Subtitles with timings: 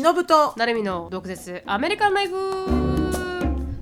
[0.00, 0.52] 忍と。
[0.56, 1.62] 成海の毒舌。
[1.66, 2.95] アメリカンライフ。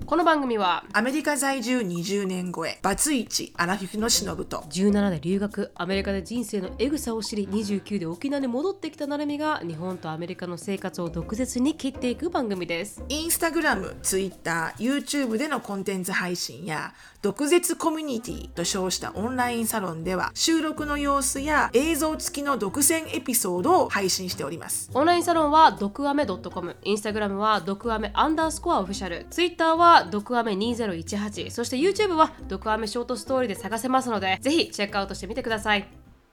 [0.07, 16.93] この番組はアメリカ在住20年超えバツイチアラフィフのしのぶと17で留学アメリカで人生のエグさを知り29で沖縄に戻ってきたなるみが日本とアメリカの生活を毒舌に切っていく番組ですインスタグラム、ツイッター、YouTube でのコンテンツ配信や
[17.23, 24.91] 毒舌コミュニティと称したオンラインサロンでは収録の様子や映像付きの独占エピソードを配信しております。
[24.93, 35.87] オンラインサロンは毒アメ .com インスタグラムは毒アメアンダースコアオフィシャルツイッターは毒アメ2018そして YouTube は毒アメショートストーリーで探せますのでぜひチェックアウトしてみてください。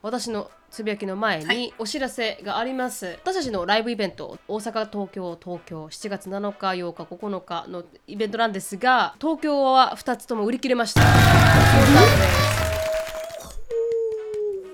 [0.03, 11.01] 私のつぶやきの前はにお知らせがあります、私たちのライブイベント大阪東京東京7月7日8日9日のイベントなんですが東京は2つとも売り切れました。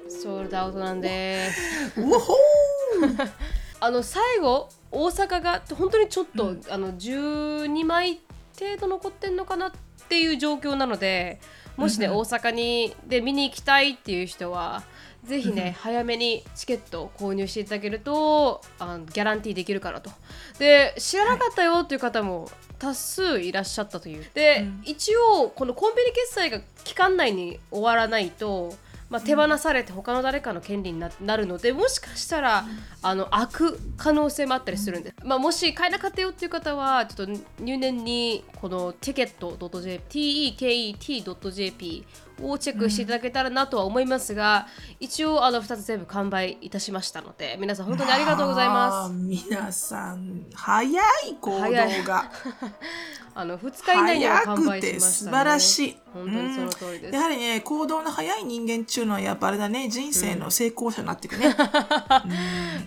[0.08, 1.92] ソールドアウトなんです。
[3.80, 8.22] あの最後大阪が本当にちょっと、あの12枚
[8.60, 9.72] 程度残ってんのかなっ
[10.10, 11.40] ていう状況なので
[11.78, 14.84] もしね、大阪にで見に行きたいっていう人は
[15.24, 20.10] ぜひね、早めにチケットを購入していただけるとあのギャランティーできるかなと。
[20.58, 24.26] で知らなかったよっていう方も多数いらっしゃったという。
[24.34, 28.74] で、一応このコンビニ決済が期間内に終わらないと
[29.10, 32.66] まあ、手放されて他の誰かの権利にななるのでもしかしたら、
[33.02, 42.06] あの開く可能性もあったりするんで、まあ、もし買えなかったよっていう方はちょっと入念にこの ticket.jp tek.jp
[42.42, 44.68] をチェックしていただけたらなとは思いますが、
[45.00, 49.14] 一応あの2つ全部完売いたしましたので皆さん本当にありがとうございます。
[49.14, 51.60] 皆さん早い行動
[52.04, 52.32] が
[53.36, 55.98] あの2日以内には早完売くしました、ね、て素晴らしい。
[56.14, 61.54] 本当にその通りですうんやはりね行動の早い人間っていうのはやっぱあれだね人生の成功者になっていくね。
[61.54, 62.22] だか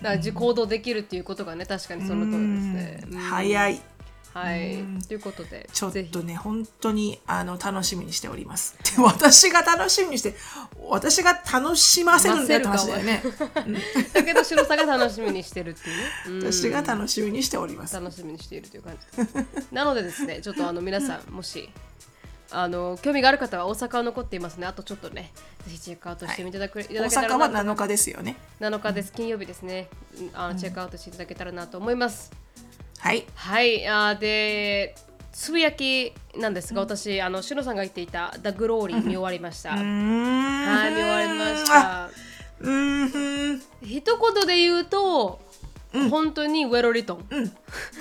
[0.01, 3.03] ら自行動できるっていうことがね確かにその通りですね。
[3.07, 3.81] うんうん早い。
[4.33, 8.77] はい、ということでちょっとね、本当にあの楽しみにしております。
[8.95, 10.35] で 私が楽しみにして、
[10.87, 13.23] 私が楽しませるんだよって話だよね。
[14.13, 15.97] だけど白さが楽しみにしてるっていう。
[15.97, 16.53] ね、うん。
[16.53, 17.93] 私が楽しみにしております。
[17.93, 19.17] 楽しみにしているという感じ。
[19.17, 21.69] ですなのでですねちょっとあの皆さんもし
[22.51, 24.67] あの興味がある方は大阪は残っていますね。
[24.67, 25.31] あとちょっとね
[25.65, 28.09] ぜひチェックアウトしてみていただく、い、た大阪はなと7日です。
[28.09, 28.37] よね。
[28.59, 32.31] 7日です金曜日ですねうんあのチェックアウトしていただけたらなと思います、
[33.01, 33.25] はい。
[33.33, 34.95] はいあーで
[35.31, 40.65] つぶやきなんですが、私あのしのさんが言っていた「The Glory」見終わりました、うーん。
[40.67, 42.09] はい見終わりましあ。
[42.09, 42.09] た
[42.59, 43.61] うーん。
[43.81, 45.39] 一言で言うと、
[46.09, 47.25] 本当にウェロリトン、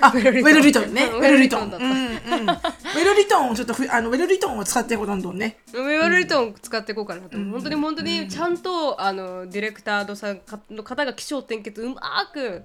[0.02, 1.04] あ、ウェルリトンね。
[1.04, 1.70] うんウェルリトン。
[1.70, 2.00] だったうんうん。
[2.02, 5.56] ウェルリトンをちょっとふ、あの、ウェルリトンを使っていこう、どんどんね。
[5.72, 12.00] ウェルリトン使っていこうかなと、本当に本当にちゃんとあのディレクターさんかの方が起承転結うま
[12.32, 12.64] く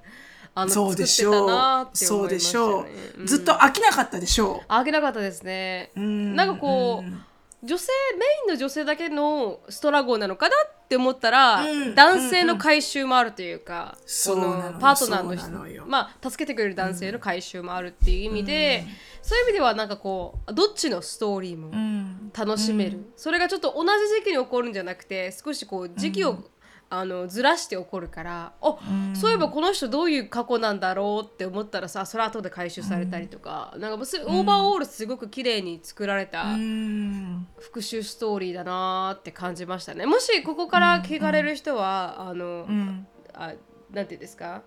[0.58, 1.86] あのそうでしょなう。
[1.86, 2.90] って思いましたそうでしょね
[3.20, 3.28] う。
[3.28, 6.36] ずっと飽きなかったでしょあげなかったですね、ん。
[6.36, 11.96] なんかこう、女性メインの女性だけのストラゴなのかなって思ったら、うん。
[11.96, 15.84] 男性の回収もあるというか、そのパートナーのそうなのよ。
[15.88, 18.86] まあ助けてくれる男性の回収もあるっていう意味で、
[19.22, 21.72] そういう意味ではなんかこうどっちのストーリーもう。
[21.72, 22.32] うん。
[22.38, 26.44] 楽しめる、それがちょっと同じ時期に起こるんじゃなくて少しこう時期を、
[26.90, 28.78] あのずらして起こるからあ、
[29.16, 37.48] そういえばこの人どういう過去なんだろうって思ったらさそれ後で回収されたりとか、なんかもうすオーバーオールすごく綺麗に作られたうん。
[37.60, 40.06] 復讐ストーリーだなーって感じましたね。
[40.06, 43.08] もしここから聞かれる人は、あの、うん。
[43.34, 43.54] あ
[43.92, 44.62] なんていうんですか？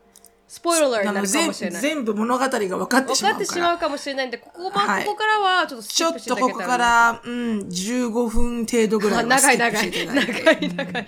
[0.48, 1.82] スポイラーになるか全もしれない。
[1.82, 3.44] 全部物語が分かってしまうから。
[3.44, 5.04] 分かってしまうかもしれないんでここ,、まはい。
[5.04, 10.32] ここからはちょっとスキちょっップしていただとここからうん、15分程度ぐらいは長いスキップ長いしていただいて。
[10.42, 11.06] 長い長い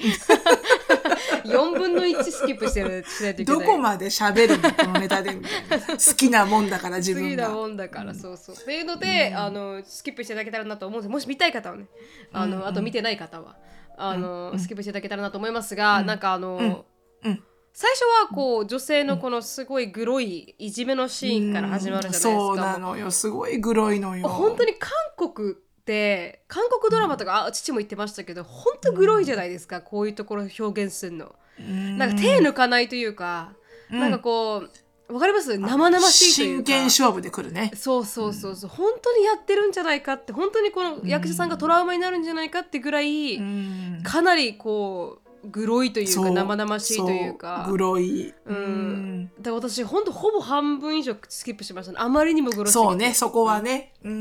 [1.44, 3.60] 4分の1スキップしてるしないといけない。
[3.60, 5.32] どこまで喋るのこのネタで。
[5.34, 7.28] みたいな好きなもんだから自分が。
[7.28, 8.56] 次なもんだから、そうそう。
[8.56, 11.10] っていうので、あのスキップしていただけたらなと思うんです。
[11.10, 11.86] もし見たい方はね。
[12.32, 13.56] あの、あと見てない方は。
[13.96, 16.84] あの、スキップしていただけたらなと思いますが、なんかあの、
[17.24, 17.42] うん。
[17.72, 23.10] 最初はこう女性のこのすごいグロいいじめのシーンから始まるじゃないですか、そうなのよ。
[23.10, 24.28] すごいグロいのよ。
[24.28, 25.54] 本当に韓国
[25.90, 31.34] って韓国ドラマとか、あ父も言ってましたけど本当グロいじゃないですか、こういうところを表現するの。
[31.58, 31.98] うん。
[31.98, 33.52] なんか手抜かないというか、
[33.90, 34.68] なんかこ
[35.08, 35.58] うわかります？
[35.58, 37.72] 生々しいという真か剣勝負で来るね。
[37.74, 44.00] そうそうそうそう、本当にやってるんじゃないかって本当にこの役者さんがトラウマになるんじゃないかってぐらい、うん。
[44.04, 47.66] かなりこうグロいというか生々しいというか。
[47.68, 48.34] グロい。
[48.46, 49.30] うん。
[49.38, 51.92] だから私本当ほぼ半分以上スキップしました。
[51.92, 52.88] ねあまりにもグロすぎて。
[52.88, 53.94] そうねそこはね。
[54.04, 54.16] うんう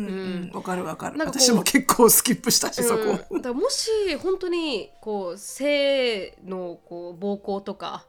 [0.47, 0.51] ん。
[0.53, 1.19] わかるわかる。
[1.19, 3.19] 私も結構スキップしたしそこ。
[3.31, 3.89] うんだもし
[4.21, 8.05] 本当にこう性のこう暴行とか、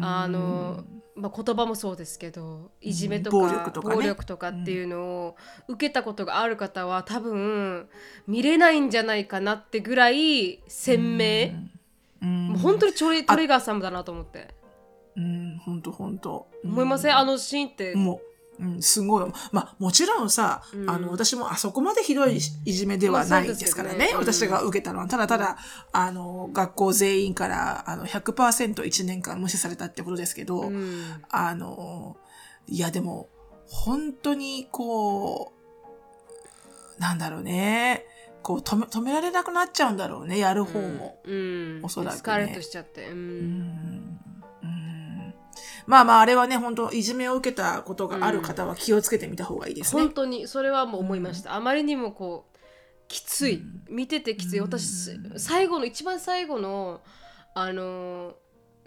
[0.00, 0.84] あの、
[1.16, 3.94] まあ、言葉もそうですけどいじめとか,、暴力とかね。
[3.96, 5.36] 暴力とかっていうのを
[5.68, 7.88] 受けたことがある方は多分
[8.26, 11.52] 見れないんじゃないかなってぐらい鮮明、
[12.20, 14.54] もう本当にトレトレガー様だなと思って。
[15.16, 16.46] うん本当本当。
[16.64, 18.20] 思いません、あのシーンって、も
[18.58, 19.32] う、うん、すごい。
[19.52, 22.40] まあ、もちろんさ、あの、私もあそこまでひどいい
[22.72, 23.98] じめではないですからね。
[23.98, 25.56] まあそうです私が受けたのは、ただただ、
[25.92, 31.24] あの、学校全員から、あの、100%一年間無視されたってことですけど、うん。
[31.30, 32.18] あの、
[32.66, 33.28] いや、でも、
[33.66, 35.52] 本当に、こ
[36.98, 38.04] う、なんだろうね。
[38.42, 41.20] こう止め、止められなくなっちゃうんだろうね、やる方も。
[41.24, 42.18] うん、おそらくね。
[42.18, 44.18] スカーレットしちゃって、うん。
[44.62, 45.34] うん。
[45.86, 50.02] まあまあ、あれはね、本当いじめを受けたことがある方は気をつけてみた方がいいですね。
[50.02, 52.58] 本当にそれはもう思いました、あまりにもこう
[53.08, 54.60] きつい、見ててきつい。
[54.60, 57.00] 私最後の一番最後の
[57.54, 58.34] あのー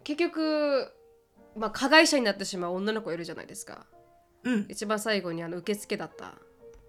[0.03, 0.91] 結局、
[1.55, 3.85] まあ、加害者になってしまう女の子いるじゃないですか。
[4.43, 4.65] うん。
[4.67, 6.33] 一番最後にあの受付だった。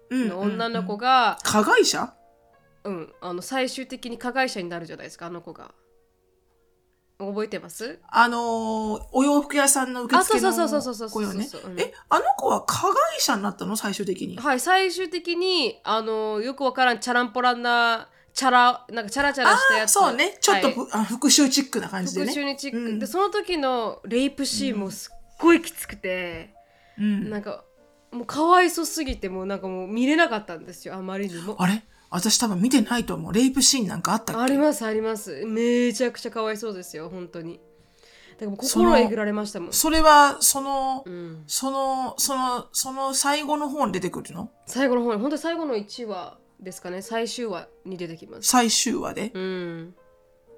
[0.09, 0.27] うん。
[0.27, 2.13] の女の子が、加害者？
[2.85, 5.71] うんあの最終的に加害者になるじゃないですかあの子が。
[7.17, 7.99] 覚えてます？
[8.09, 8.41] あのー
[9.13, 11.71] お洋服屋さんの受付のあそうそうそうそうそう子よねそうそう。
[11.71, 11.79] うん。
[11.79, 13.77] え、あの子は加害者になったの？
[13.77, 14.37] 最終的に。
[14.37, 19.93] はい最終的にあのよくわからんチャランポランなチャラなんかチャラチャラしたやつ。
[19.93, 20.37] そうね。
[20.41, 21.05] ちょっとはい。
[21.05, 22.27] 復讐チックな感じでね。
[22.27, 22.99] 復讐にチック、うん。
[22.99, 26.53] でその時のレイプシーンもすっごいきつくて、
[26.99, 27.29] うん。
[27.29, 27.63] なんか
[28.11, 31.55] もうかわいそすぎてもうなんかもう見れなかったんですよあまりにも。
[31.59, 31.81] あれ？
[32.09, 33.33] 私多分見てないと思う。
[33.33, 34.41] レイプシーンなんかあったっけ？
[34.41, 35.45] ありますあります。
[35.45, 37.59] めちゃくちゃかわいそうですよ本当に。
[38.37, 44.51] だから心えぐられましたもん、それは、その、うん、その、その、その最後の方に出てくるの？
[44.65, 45.21] 最後の方に。
[45.21, 47.01] 本当に最後の1話ですかね。
[47.01, 48.49] 最終話に出てきます。
[48.49, 49.31] 最終話で？
[49.33, 49.95] うん。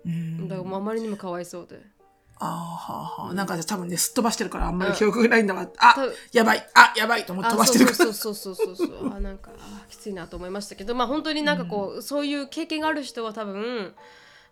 [0.05, 0.47] うん。
[0.47, 1.81] だからあまりにもかわいそうで
[2.39, 5.67] あーはあはあ、なんか多分ね、すっ飛ばしてるからあんまり記憶がないんだわ。
[5.77, 5.95] あ
[6.31, 7.97] やばい、あ、やばいと思ってあ飛ばしてるから。
[7.97, 13.93] そうそうそうそうそうそうあなんかあきついなと思いましたけどまあ本当になんかこう、そういう経験がある人は多分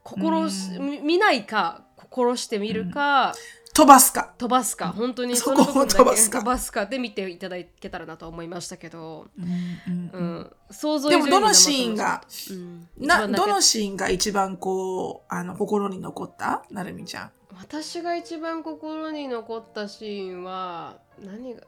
[0.03, 3.33] 心し、み見ないか心してみるか、
[3.75, 4.33] 飛ばすか。
[4.37, 17.31] 飛ばすか本当にそこをの部分だけ飛ばすか飛ばすかで見ていただけたらなと思いましたけど、うんうん想像で以上にもどのシーンが、うん、な、どのシーンが一番こう、あの、心に残ったなるみちゃん。
[17.59, 21.61] 私が一番心に残ったシーンは何が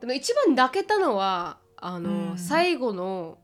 [0.00, 2.38] でも一番泣けたのはあの、うん。
[2.38, 3.38] 最後の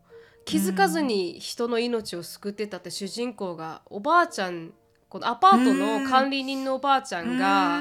[0.44, 4.72] 気づかずに人の命を救ってたって主人公がおばあちゃん
[5.08, 7.80] このアパートの管理人のおばあちゃんが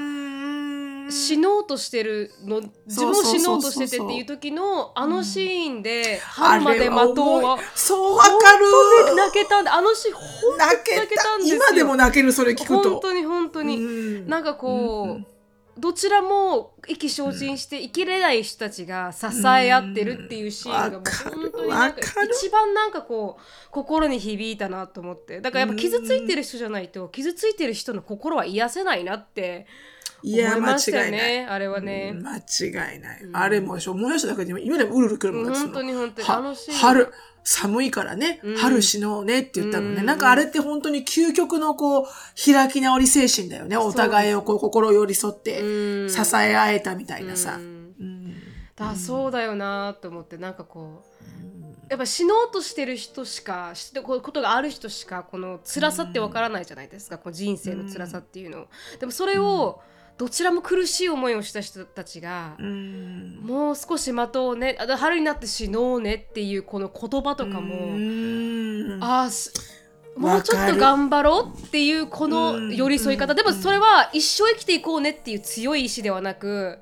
[1.09, 7.43] 死のうとしてるの自分も死のうとしててっていう時のあのシーンで春まで待とう。
[7.43, 9.15] はそう、わか本当にる。
[9.15, 11.37] 泣けたんであのシーン本当に泣けた。
[11.37, 11.55] んですよ。
[11.57, 12.89] 今でも泣ける、それ聞くと。
[12.89, 14.27] 本当に本当に、うん。
[14.27, 15.25] なんかこう、うん
[15.79, 25.39] どちらも意気消沈して生きれない人たちが支え合ってるっていうシーンが本当になんか一番なんかこう心に響いたなと思って。
[25.39, 29.67] だからやっぱ傷ついてる人じゃないと傷ついてる人の心は癒せないなって
[30.21, 31.11] いや、間違いない。
[31.11, 33.29] ねあれはね、うん間違いない。
[33.33, 36.27] あれもでしょ、思い出しただけで今でもうるうるくるもん本当に本当に
[36.77, 37.07] 春、
[37.43, 38.57] 寒いからね、うん。
[38.57, 40.01] 春死のうねって言ったのね。
[40.01, 40.05] うん。
[40.05, 42.05] なんかあれって本当に究極のこう、
[42.43, 43.77] 開き直り精神だよね。
[43.77, 46.09] お互いをこう心寄り添ってうん。
[46.09, 47.55] 支え合えたみたいなさ。
[47.55, 47.93] うん。
[47.99, 48.35] うん。
[48.75, 51.19] だそうだよなと思ってなんかこう
[51.89, 58.67] やっぱ死のうとしてる人しか知ってこことがある人しかこの辛さってわからないじゃないですか、こう人生の辛さっていうのを。
[58.99, 59.81] でもそれを
[60.19, 63.39] どちらも苦しい思いをした人たちが、うん。
[63.41, 68.99] もう少し待とうねあ春になって死のうねっていうこの言葉とかも、うん。
[69.01, 69.53] あーす
[70.17, 73.37] もうちょっと頑張ろうっていうこの寄り添い方、うん。
[73.37, 76.79] でもそれは一生生きていこうねっていう強い意志ではなく、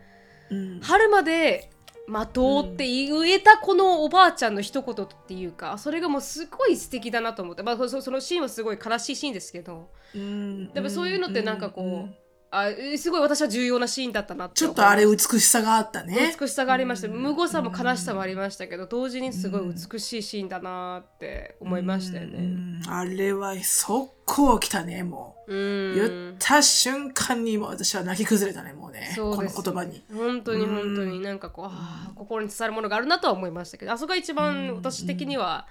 [0.50, 0.80] うん。
[0.82, 1.70] 春まで
[2.08, 10.74] 待とうって言えたこのおばあちゃんの一言っていうかそれがもうすごい素敵だなと思って、まあ、そそのシーンはすごい悲しいシーンですけどうん。
[10.74, 12.16] でもそういうのってなんかこう、ん
[12.50, 16.34] あすごい私は重要なシーンだったなってちょっとあれ美しさがあったね。
[16.40, 19.62] 美しさがありました無誤さも悲しさもありましたけど同時にすごい
[19.92, 22.38] 美しいシーンだなって思いましたようね。
[22.40, 25.54] んあれは速攻来たね、もう。
[25.54, 29.14] うん言った瞬間にもう私は泣き崩れたね、もうね。
[29.16, 30.04] この言葉に。
[30.14, 35.68] 本当に本当になんかこう、あー心に伝わるものがあるなとは思いましたけどあそこが一番私的には、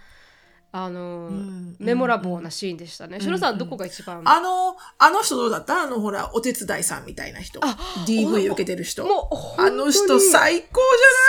[0.84, 3.20] あのーんメモラボーなシーンでしたね。
[3.20, 5.82] しのさん、どこが一番、あの、あの人どうだった？
[5.82, 7.60] あの、ほら、お手伝いさんみたいな人。
[8.06, 9.04] DV 受けてる人。
[9.06, 10.80] もうあの人最高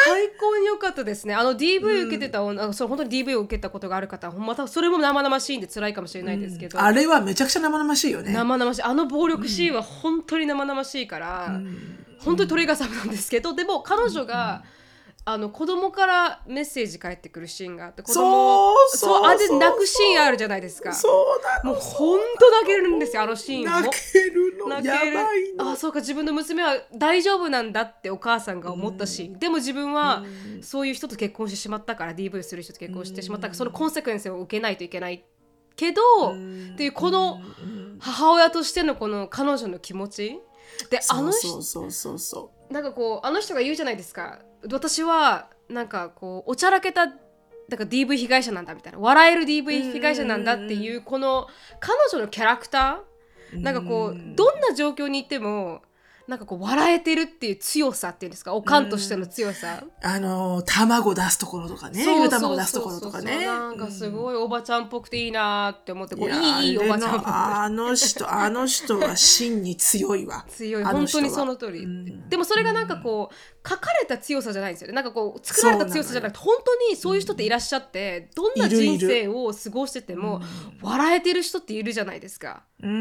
[0.05, 1.33] 最高に良かったですね。
[1.35, 8.31] あの DV 受けてた女、あそう本当に DV を受けたことがある方、またそれも生々しいんで辛いかもしれないですけど、じゃないあれはめちゃくちゃ生々しいよね。
[8.33, 8.83] 生々しい。
[8.83, 11.59] あの暴力シーンは本当に生々しいから、
[12.19, 14.63] 本当に鳥がさぶなんですけど、でも彼女が、
[15.29, 19.25] あの子供からメッセージ返ってくるシーンがあって子供をそうそう。
[19.25, 20.93] あ泣くシーンあるじゃないですか。
[20.93, 21.71] そうなの。
[21.73, 23.65] もう本当泣けるんですよあのシーン。
[23.65, 24.69] も泣けるの。
[24.75, 25.71] や泣けるばいの。
[25.71, 30.23] あそうか自分の娘は大丈夫なんだってお母さんが思ったし、でも自分は
[30.61, 35.25] そういう人と結婚してしまったから DV する人と結婚してしまったからそのコンセクエンスを受けないといけない
[35.75, 37.41] けど、っていうこの
[37.99, 40.39] 母親としてのこの彼女の気持ち。
[40.89, 44.39] であの人そうそうそうそなんかこうあの人が言うじゃないですか。
[44.71, 47.13] 私はなんかこうおちゃらけただ
[47.77, 48.99] から DV 被害者なんだみたいな。
[48.99, 51.47] 笑える DV 被害者なんだっていうこの
[51.79, 53.61] 彼女のキャラクター。
[53.61, 55.81] なんかこうどんな状況にいても
[56.27, 59.91] なんかこう笑えてるっていう強さっていうんですかおかんとしての強さ、う。
[60.01, 62.03] あの、卵出すところとかね。
[62.03, 63.45] ゆで卵出すところとかね。
[63.45, 67.25] なんかすごいおばちゃんっぽくていいなーって思ってこういやいいいいおばちゃんっぽく。
[67.25, 70.45] てあの人、 あの人は真に強いわ。
[70.49, 70.83] 強い。
[70.83, 72.27] 本当にその通り、うん。
[72.27, 74.93] でもそれがなんかこう書かれた強さじゃないんですよね。
[74.93, 80.41] なんかこう作られた強さじゃなくて本当にそういう人っていらっしゃってどんな人生を過ごしてても
[80.81, 82.63] 笑えてる人っているじゃないですか。
[82.83, 82.93] うんう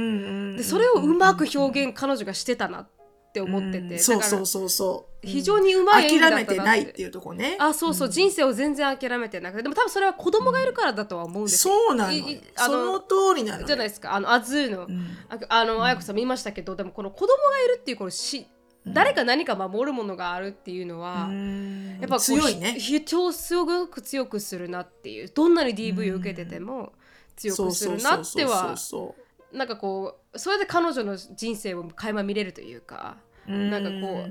[0.53, 2.96] んでそれをうまく表現彼女がしてたなって
[3.41, 5.27] 思ってて、そうだからそうそうそう。
[5.27, 7.57] 非常にうまい演技だ諦めったなてないっていうとこね。
[7.59, 9.63] あそうそう、人生を全然諦めてなくて。
[9.63, 12.13] でも多分それは子供がいるからだとは思うんですよそうなの。
[12.57, 13.67] あそのの通りなのよ。
[13.67, 14.15] じゃないですか。
[14.15, 14.87] あのアズーの、
[15.29, 18.47] ああの綾子さん見ましたけどでもこの子供がいるっていうこのし
[18.87, 21.99] 誰か何か守るものがあるっていうのは、うん。
[22.01, 22.75] やっぱこう強いね。
[22.79, 26.93] ひ人をすごく強くするなっていうどんなに DV を受けてても
[27.35, 29.57] 強くするなってはそう。
[29.57, 33.17] なんかこうそれで彼女の人生を垣間見れるというか
[33.47, 34.27] なんかこ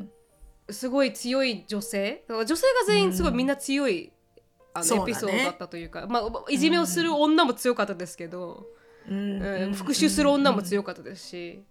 [0.68, 2.24] うすごい強い女性？
[2.30, 2.58] 女性が
[2.88, 4.12] 全員すごいみんな強い、
[4.74, 8.66] あのエピソードだったというかまあ、いじめをする女も強かったですけど、
[9.10, 9.42] うん。
[9.42, 11.64] うん復讐する女も強かったですし、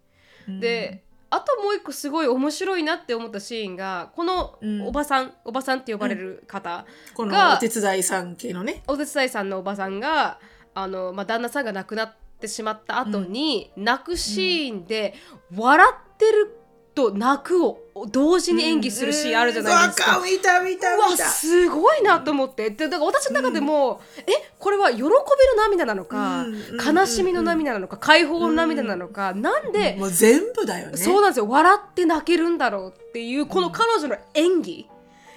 [0.46, 8.84] であともう一個すごい面白いなって思ったシーンがこのおばさん、おばさんって呼ばれる方このがお手伝いさん系のね。
[8.86, 10.38] お手伝いさんのおばさんが
[10.74, 15.14] あの、まあ、旦那さんが亡くなってしまった後に、泣くシーンで
[15.56, 16.56] 笑ってる
[16.94, 20.12] と泣くを同時に演技するシーンあるじゃないですか。
[20.12, 21.24] わか見た見たうわ見た。
[21.24, 22.70] すごいなと思って。
[22.70, 25.12] でだから私の中でも、えこれは喜びの
[25.56, 30.96] 涙なのか、うんうん悲しみの涙なのか解放の涙なのか、なんで、もう全部だよね。
[30.96, 31.48] そうなんですよ。
[31.48, 34.88] 笑って泣けるんだろうっていうこの彼女の演技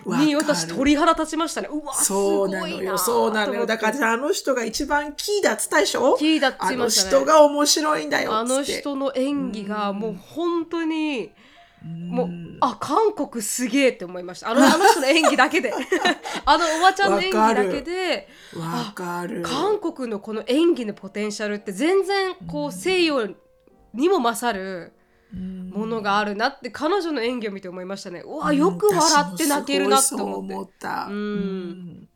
[0.06, 1.70] に私鳥肌立ちましたね。
[1.72, 3.66] うわすそうななのよ、そうなのよ。
[3.66, 6.16] だからあの人が一番キーだっつったでしょ？
[6.18, 7.18] キーだっつましたね。
[7.18, 8.36] 人が面白いんだよ。
[8.36, 11.32] あの人の演技がもう本当に、
[11.84, 12.30] もう
[12.60, 14.50] あ韓国すげえって思いました。
[14.50, 15.74] あのあの人の演技だけで。
[16.46, 19.44] あのおばちゃんの演技だけでわかる。
[19.44, 23.28] 韓国のこの演技のポテンシャルって全然こう西洋
[23.94, 24.94] にも勝る
[25.34, 28.22] ものがあるなって彼女の演技を見て思いましたね。
[28.22, 30.88] うわよく笑って泣けるなって思って。
[30.88, 32.08] うん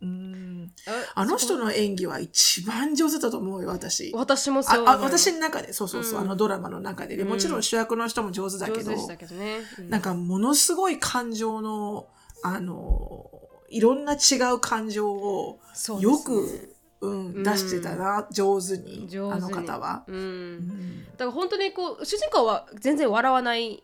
[0.86, 4.12] ああの人の演技は一番上手だと思うよ、私。
[4.14, 9.90] 私もそうああ私の中で、そうそうそう、あのドラマの中で、でもちろん主役の人も上手だけど、けどね、うん。
[9.90, 12.08] なんかものすごい感情の、
[12.42, 13.30] あの、
[13.68, 15.60] いろんな違う感情を
[16.00, 19.44] よく、うん、出してたな、上手に、上手に。
[19.44, 20.04] あの方は。
[20.08, 20.16] うん。
[20.16, 21.04] うん。
[21.12, 23.82] だから本当にこう主人公は全然笑わない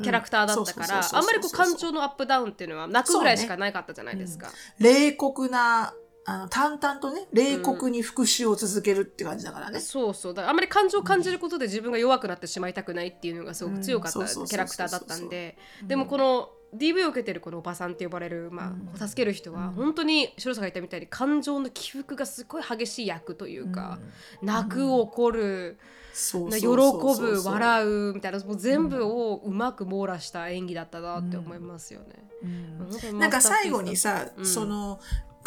[0.00, 4.48] キャラクターだったからあんまりこう感情のアップダウンっていうのは泣くぐらいしかなかったじゃないですか。
[4.78, 5.92] 冷酷な、
[6.24, 9.80] あの、淡々とね、冷酷に復讐を続けるって感じだからね。
[9.80, 10.34] そうそう。
[10.34, 15.58] だからあんまり感情を感じることで自分が弱くなってしまいたくないっていうのがすごく強かったキャラクターだったんで。
[15.82, 23.98] でもこの DV を受けてるこのおばさんって呼ばれる、まあ、助ける人は本当に白さんが言ったみたいに感情の起伏がすごい激しい役というか、
[24.40, 25.78] 泣く怒る、
[26.14, 33.12] 喜ぶ笑うみたいなもう全部をうまく網羅した演技だったなって思いますよね。
[33.18, 34.46] なんか最後にさ、うん。
[34.46, 34.98] その、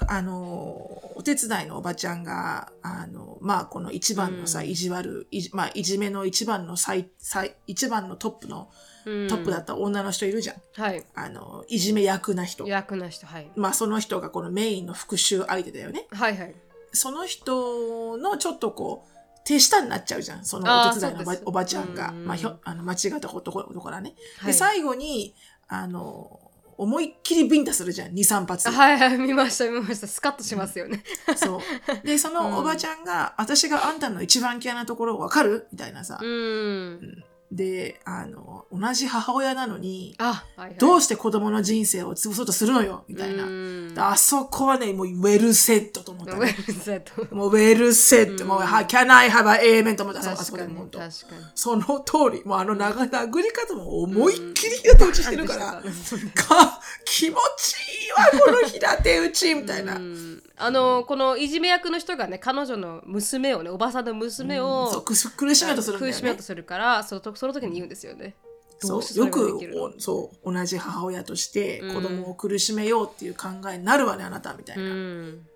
[0.08, 8.70] あの、お手伝いのおばちゃんが、あの、まあ、この一番のさ、うん意地悪、いじまあ、いじめの一番の最、最、一番のトップの、
[9.06, 10.56] うんトップだった女の人いるじゃん。
[10.82, 12.66] はいあの、いじめ役な人。
[12.66, 16.08] 役な人はいまあ、その人がこのメインの復讐相手だよね。
[16.12, 16.56] はいはい
[16.92, 20.46] その人のちょっとこう、手下になっちゃうじゃん。
[20.46, 22.10] そのお手伝いのおばちゃんが。
[22.10, 24.16] うんまあ、ひょあの間違ったこところからね。
[24.40, 25.36] はいで、最後に、
[25.68, 26.45] あの、
[26.78, 30.08] 思いっきりビンタするじゃん23発はいはい見ました見ました。
[30.08, 31.04] スカッとしますよね。
[31.36, 32.08] そう。
[32.08, 40.78] で そのおばちゃんが、私があんたの一番嫌いなところわかるみたいなさ、うんであの同じ母親なのにあはいはい。
[40.78, 43.94] どうして子供の人生を潰そうとするのよみたいな、うん。
[43.98, 47.36] あそこはねもうウェルセットと思った、ウェね、ルセット。
[47.36, 51.00] もうウェルセット、もう、は Can I have a amen と思った、あそ確かにこで本当。
[51.00, 51.44] 確かに。
[51.56, 59.96] その通り、もうあの長殴り方も思いっきり平手打ちしてるから、か、気持ちいいわ、この平手打ちみたいな。
[59.96, 60.42] うん。
[60.58, 66.14] あのこのいじめ役の人がね彼女の娘をねおばさんの娘を、そう、くす苦しめようとするんだよね。
[66.14, 66.44] 苦しめようと。
[66.44, 68.36] するからそのとその時に言うんですよね。
[68.82, 70.54] どそうよくおそう。
[70.54, 74.84] 同じ母親として子供を苦しめようっていう考えになるわね、あなたみたいな。
[74.84, 75.48] うん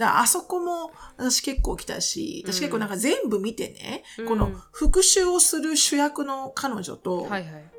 [0.00, 7.28] だあそこも私結構来たし、私結構なんか全部見てね、うんこの復讐をする主役の彼女と。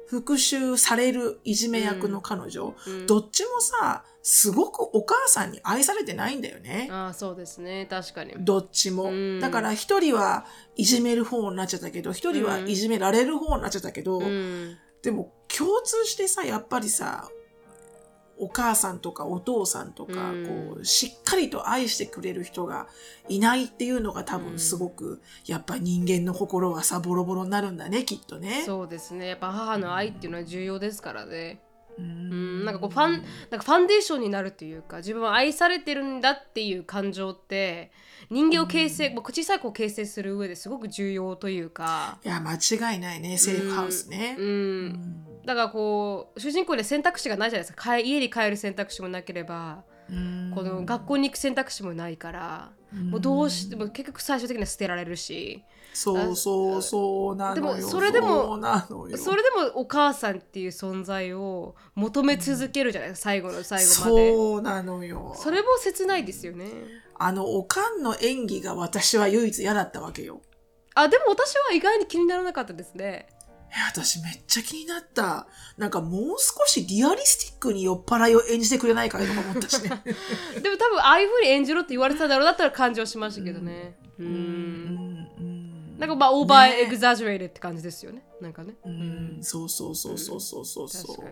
[0.07, 6.89] 復讐されるいじめ役の彼女、うんどっちもさ、すごくお母さんに愛されてないんだよね。
[6.91, 8.33] ああそうですね確かに。
[8.39, 9.05] どっちも。
[9.05, 17.29] うんだから一人はいじめる方になっちゃったけど、一人はいじめられる方になっちゃったけど、うんでも共通してさ、やっぱりさ、
[18.41, 22.87] お母さんとかお父さんとか、うんこう、しっかりと愛してくれる人が
[23.29, 28.63] いないっていうのが多分すごく、やっぱ人間の心はさ、ボロボロになるんだね、きっとね。
[28.65, 31.61] そうですねやっぱ母の愛っていうのは重要ですからね。
[32.01, 32.61] ううん。
[32.61, 37.91] んなんかこうファンなんかファンデーションになるっていうか自分は愛されてるんだっていう感情って
[38.29, 42.19] 人間を形成、もう小さい子を形成する上ですごく重要というか。
[42.23, 44.35] いや、間違いないね、セーフハウスね。
[44.37, 44.45] うん。
[44.45, 44.49] う
[44.89, 45.45] ん。
[45.45, 47.97] だからこう主人公で選択肢がないじゃないですか。
[47.97, 50.51] 帰家に帰る選択肢もなければ、うん。
[50.53, 57.75] この学校に行く選択肢もないから、もうどうしても結局最終的には捨てられるしそうそうそうなのよ。
[57.75, 58.57] でもそれでも
[59.17, 63.09] それでもお母さんっていう存在を求め続けるじゃない？
[63.09, 65.33] ですか、最後の最後までそうなのよ。
[65.35, 66.65] それも切ないですよね
[67.17, 70.41] あの、おかんの演技が私は唯一嫌だったわけよ。
[70.95, 73.27] あでも私は意外に気にならなかったですね
[73.69, 75.47] え、私めっちゃ気になった。
[75.77, 79.89] なんかもう少しリアリスティックに酔っ払いを演じてくれないかなとか思ったしね。
[80.61, 84.31] でも多分ああいう風に演じろって言われてただろうだったら感情しましたけどねうんうん
[85.39, 85.50] うん
[86.01, 91.29] なんかまあオーバーねエグザジュレイレって感じですよねなんかねうん、そうそうそうそうそうそうそう確か。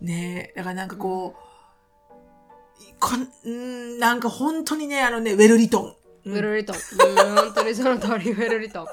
[0.00, 5.94] にねえ、だからなんかこう、こんうんなんか本当にね、あのね、ウェルリトン。
[6.24, 6.76] うんウェルリトン。
[6.76, 8.86] うん、本当にその通り、ウェルリトン。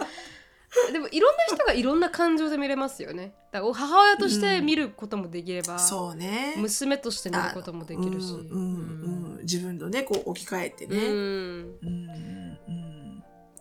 [0.94, 3.34] でもいろんな人がいろんな感情で見れますよね。
[3.52, 6.54] だから母親として見ることもできれば、そうね。
[6.58, 8.34] 娘として見ることもできるし。
[8.34, 10.96] うんうんうん、自分のね、こう置き換えてね。
[10.96, 12.39] うんうんうんうん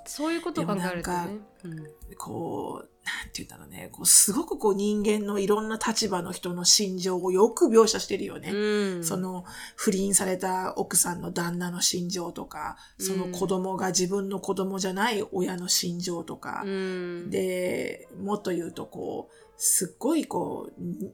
[0.09, 1.39] そういうことを考えるとね。
[1.65, 3.91] うんこう、なんて言うんだろうね。
[3.93, 8.51] こうすごくこう人間のいろんな立場の人の心情をよく描写してるよね。
[8.51, 9.45] うんその
[9.77, 21.13] 不倫された奥さんの旦那の心情とか、その子供が自分の子供じゃない親の心情とか、うんで、もっと言うとこう、すっごいこう、に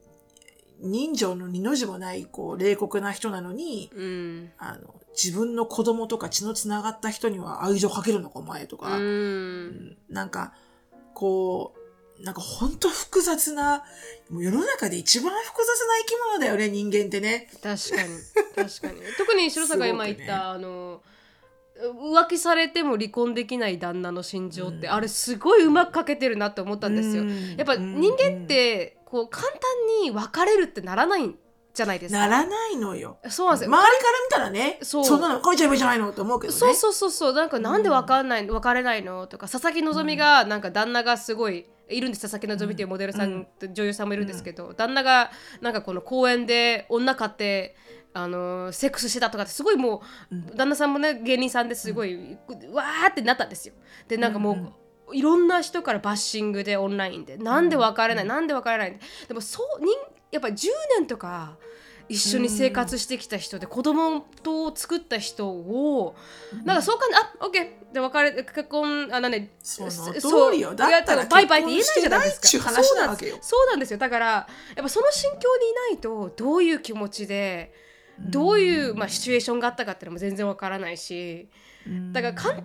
[0.79, 10.53] 人情の二の字もない、こう、冷酷な人なのに、うんあの、自分の子供とか血のつながった人には愛情かけるのか、お前とか、うんなんか、
[11.13, 13.83] こう、なんか本当複雑な、
[14.29, 17.49] もう世の中で一番複雑な生き物だよね、人間ってね。
[17.61, 18.09] 確かに
[18.55, 21.01] 確かに特に白さんが今言った、ねあの
[21.77, 27.25] 浮気されても離婚できない旦那の心情って、あれすごいうまく書けてるなって思ったんですよ。
[27.57, 29.59] やっぱ人間ってこう簡単
[30.03, 31.35] に別れるってならないん
[31.73, 32.19] じゃないですか。
[32.19, 33.17] ならないのよ。
[33.29, 33.75] そうなんですよ。
[33.75, 36.59] 周りから見たらね、そうそんなの書いちゃいいじゃないのって思うけどね。
[36.59, 47.75] そうそうそうそうなんかなんで別かんない、別れないのとか佐々木希がなんか旦那がすごいいるんです佐々木希っていうモデルさん、女優さんもいるんですけど、旦那がなんかこの公園で女買って
[48.13, 52.37] あのセックスしてたとかってすごいもう、旦那さんもね芸人さんですごい、
[52.71, 53.73] わーってなったんですよ。
[54.07, 54.73] でなんかもう、
[55.13, 57.37] いろんな人からバッシングでオンラインで。
[57.37, 58.99] なんで別れない、なんで別れない？
[59.27, 59.89] でもそう人
[60.31, 61.57] やっぱ10年とか
[62.07, 66.15] 一緒に生活してきた人で子供と作った人を、
[66.63, 67.05] なんかそうか
[67.39, 67.85] あオッケー。
[67.95, 70.19] で別れ結婚あのねそのそ通
[70.51, 70.75] りよ。
[70.75, 72.69] だったらバイバイって言えないじゃないですか。
[72.71, 72.97] そう
[73.69, 73.93] なんです。
[73.93, 73.97] よ。
[73.97, 74.47] だからや
[74.81, 77.73] っぱその心境にいないとどういう気持ちで
[78.19, 81.49] どういう、まあ、シチュエーションがあったかっていうのも全然わからないし
[82.11, 82.63] だから簡単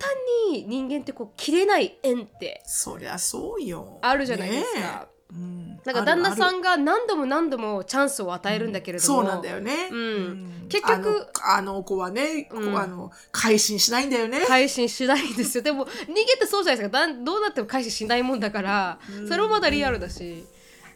[0.51, 3.99] に人間ってこう切れない縁ってそりゃそうよ。
[4.01, 5.07] あるじゃないですねか。
[5.07, 5.11] え。
[5.33, 9.89] うんなんか旦那さんが何度も何度もチャンスを与えるんだけれども、そうなんだよね。
[9.91, 14.41] うん結局あの子はね、こううんあの、改心しないんだよね。
[14.45, 20.45] 改心しないんですよでも人間ってそうじゃないですかだんどうなっても改心しないもんだから、それもまだリアルだし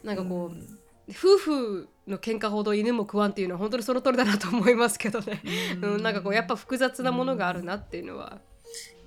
[0.04, 5.42] なんかこう、夫婦の喧嘩ほど犬も食わんっていうのは本当にその通りだなと思いますけどね、
[5.82, 8.40] うん、なんかこうやっぱ複雑なものがあるなっていうのは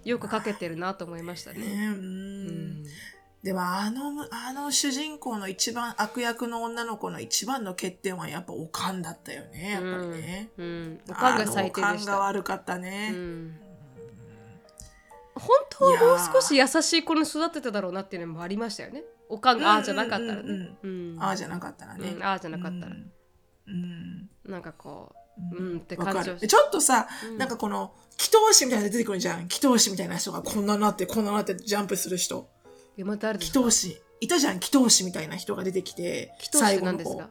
[0.05, 1.59] よくかけてるなと思いましたね。
[1.59, 2.85] ねうんうん
[3.43, 10.51] でもあの、あの主人公の一番悪役の女の子の一番の欠点はやっぱおかんだったよね、やっぱりね。
[10.59, 12.19] うん、おかんが最低でした。
[12.19, 13.13] 悪かったね。
[13.15, 13.61] うん
[15.39, 19.05] 本当はもう少し優しい子に育てただろうなっていうのもありましたよね。
[19.29, 20.71] おかんがああじゃなかったらね。
[20.83, 21.17] うん。
[21.21, 22.11] ああじゃなかったらね。
[22.17, 22.23] うん。
[22.23, 22.93] ああじゃなかったら。
[22.93, 23.11] うん。
[23.67, 25.15] うんなんかこ
[25.53, 25.79] う、うん。
[25.79, 29.41] ってわ感じちょっとさ、うんなんかこの祈祷師みたいなの出てくるじゃん。
[29.43, 32.49] 祈祷師みたいな人がこんななってこんななってジャンプする人。
[32.97, 34.55] 祈祷師いたじゃん。
[34.55, 37.29] 祈祷師みたいな人が出てきて祈祷師なんですか？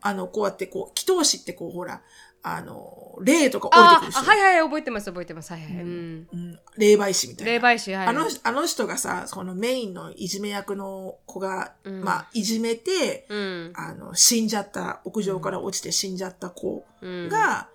[0.00, 2.02] あのこうやってこう祈祷師ってこうほら
[2.46, 4.20] あの霊とか降りてくる人。
[4.20, 5.50] ああはいはい覚えてます覚えてます。
[5.52, 6.28] はいはい、うん。
[6.30, 7.52] うん、霊媒師みたいな。
[7.52, 12.04] 霊媒師はいあのあの人がさこのメインのいじめ役の子が、うん。
[12.04, 13.72] まあいじめてうん。
[13.74, 17.28] あの死んじゃった屋上から落ちて死んじゃった子うん。
[17.30, 17.70] が、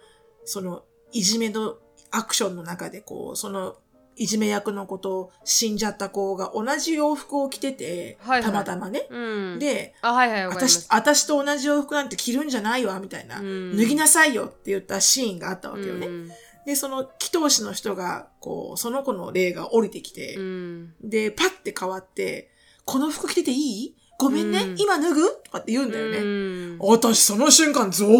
[0.45, 1.77] そのいじめの
[2.11, 3.75] アクションの中でこうその
[4.19, 8.51] いじめ役の子と死んじゃった子が同じ洋服を着てて、はいはい。
[8.51, 9.07] たまたまね。
[9.09, 13.39] うん、で、あはいはい私、私と同じ洋服なんて着るんじゃないわ、みたいな。
[13.39, 13.77] うん。
[13.77, 16.07] 脱ぎなさいよって言ったシーンがあったわけよね。
[16.07, 16.29] うん。
[16.65, 20.93] で、その祈祷師の人が、こう、その子の霊が降りてきて、うん。
[21.01, 22.51] で、パッて変わって、
[22.83, 23.95] この服着てていい？
[24.19, 24.75] ごめんね、うん。
[24.77, 25.21] 今脱ぐ？
[25.45, 26.17] とかって言うんだよね。
[26.17, 26.77] うん。
[26.81, 28.13] 私その瞬間ゾーッ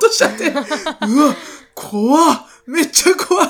[0.00, 1.34] としちゃって、 うわ、
[1.74, 3.48] 怖っめっちゃ怖っ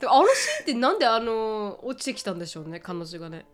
[0.00, 3.46] でもあのシーンってなんであの落ちてきたんでしょうね彼女がね。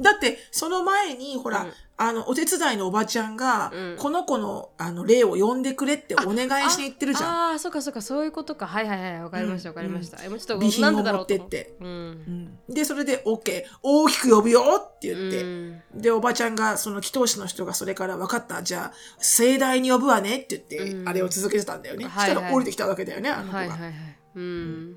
[0.00, 1.72] だって、その前に、ほら、うん。
[1.98, 3.96] あの、お手伝いのおばちゃんが、うん。
[3.98, 7.30] この子の、あの、霊を呼んでくれってお願いしに行ってるじゃん。
[7.30, 8.66] ああーそうかそうかそういうことか。
[8.66, 11.76] はいはいはいわかりましたわかりました、えもうちょっと備品んでだろ持うと思ってって。
[11.80, 11.88] うん。
[11.88, 12.74] うん。
[12.74, 15.82] で、それで、OK、大きく呼ぶよって言って、うん。
[15.94, 21.08] で、おばちゃんが、その祈祷師の人がそれから分かった、じゃあ、盛大に呼ぶわねって言って、うん。
[21.08, 22.06] あれを続けてたんだよね。
[22.06, 22.28] はいはい。
[22.30, 23.58] そしたら降りてきたわけだよね、あの子が。
[23.58, 23.92] はいはいはい。
[24.34, 24.96] うん、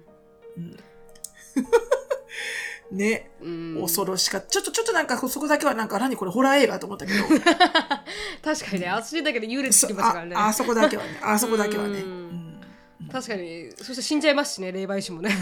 [2.92, 4.48] ね、うん、恐ろしかった。
[4.48, 7.24] ちょっと、ちょっとなんか、そこだけはなんか、何これ、ホラー映画と思ったけど。
[7.28, 8.88] 確かにね。
[8.88, 10.36] あっちだけで幽霊つそきますからね。
[10.36, 12.04] ああそこだけはね、あそこだけはね。
[13.12, 15.32] 確かにそして死んじゃいますしね霊媒師もね。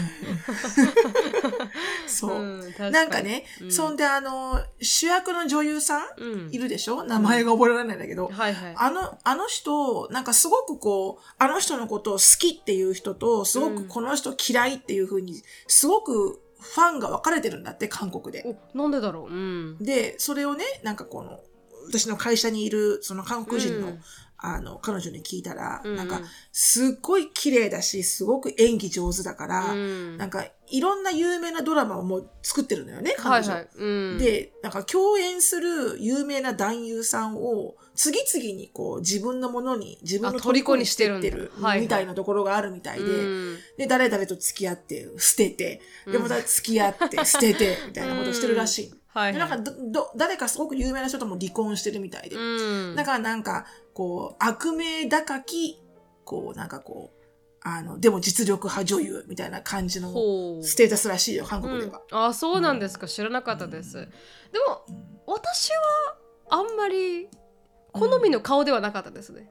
[2.06, 2.36] そう。
[2.36, 3.72] うんなんかね、うん。
[3.72, 6.50] そんであの、主役の女優さんうん。
[6.52, 7.04] いるでしょ？
[7.04, 8.28] 名前が覚えられないんだけど。
[8.28, 8.74] はいはい。
[8.76, 18.44] あの、あの人、なんかすごくこう、あの人のことを好きっていう人と、すごくこの人嫌いっていう風に、すごくファンが分かれてるんだって、韓国で。
[18.74, 19.32] おなんでだろう？
[19.32, 19.76] うん。
[19.80, 21.40] で、それをね、なんかこの、
[21.86, 24.00] 私の会社にいる、その韓国人の、うん
[24.44, 25.96] あの、彼女に聞いたら、うん。
[25.96, 26.20] なんか、
[26.52, 30.16] すっごい綺麗だし、すごく演技上手だから、うん。
[30.18, 33.52] なんか、いろんな有名なドラマをもう作ってるのよね、彼女。
[33.52, 33.60] はい。
[33.62, 41.80] はい、うん、で、なんか共演する有名な男優さんを次々にこう自分のものに、自分のあ虜にしてるてるはいはい。
[41.82, 43.08] みたいなところがあるみたいで、う
[43.54, 43.58] ん。
[43.78, 48.94] で、誰々と付き合って捨てて、で、また付き合って捨てて、みたいなことをしてるらしい。
[49.14, 52.36] はいで、なんかど、ど、誰かすごく有名な人とも離婚してるみたいで。
[52.36, 52.96] うん。
[52.96, 55.80] だからなんか、こう、悪名高き、
[56.24, 57.24] こう、なんかこう、
[57.66, 60.12] あの、でも実力派女優みたいな感じの
[60.62, 62.02] ステータスらしいよ、韓国では。
[62.12, 64.06] うん、あそうなんですか、知らなかったです、で
[64.68, 64.84] も
[65.26, 66.16] 私は
[66.50, 67.28] あんまり
[67.92, 69.48] 好みの顔ではなかったですね。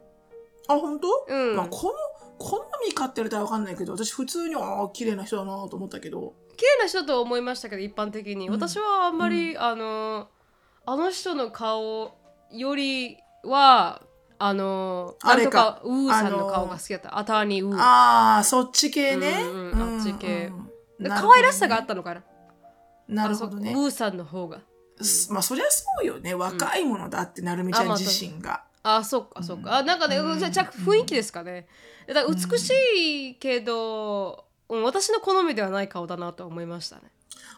[0.68, 1.08] あ、本当？
[1.28, 1.94] うん、まあ、この、
[2.38, 6.36] 好みかって言われたらわかんないけど、私普通に、ああ、綺麗な人だなと思ったけど。
[6.56, 8.54] 綺麗な人だと思いましたけど一般的に、うん。
[8.54, 10.28] 私はあんまり、あの
[10.86, 12.18] あの人の顔
[12.52, 14.02] よりは
[14.40, 15.82] あのあれか。
[15.84, 17.78] ウーさんの顔が好きだった、アターニーウー。
[17.78, 19.42] ああ、そっち系ね。
[19.42, 20.52] うんうんあっち系。
[20.56, 20.64] うん
[21.10, 22.24] 可愛らしさがあったのかな。
[23.08, 23.72] なるほどね。
[23.72, 24.62] あのウーさんの方が。
[25.02, 26.34] すまあ、そりゃそうよね。
[26.34, 28.64] 若いものだって、なるみちゃん自身が。
[28.84, 31.68] あそっかそっか、あなんかね、じゃ雰囲気ですかね。
[32.08, 32.72] だから美し
[33.32, 37.04] いけど、うん私の好みではない顔だなと思いましたね。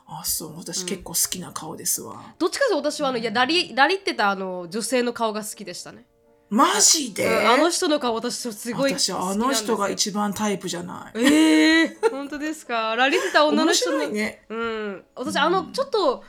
[0.07, 2.33] あそう、私結構好きな顔ですわ。
[2.37, 6.05] どっちかというと私はあのいやラリラリってたあの女性の顔が好きでしたね、
[6.49, 7.27] マジで？
[7.27, 11.19] うんあの人の顔私すごい好き私、あの人が一番タイプじゃない。
[11.19, 12.95] ええー、本当ですか？
[12.95, 14.45] ラリってた女の面人の白いね。
[14.49, 15.03] うん。
[15.15, 16.23] 私あのちょっと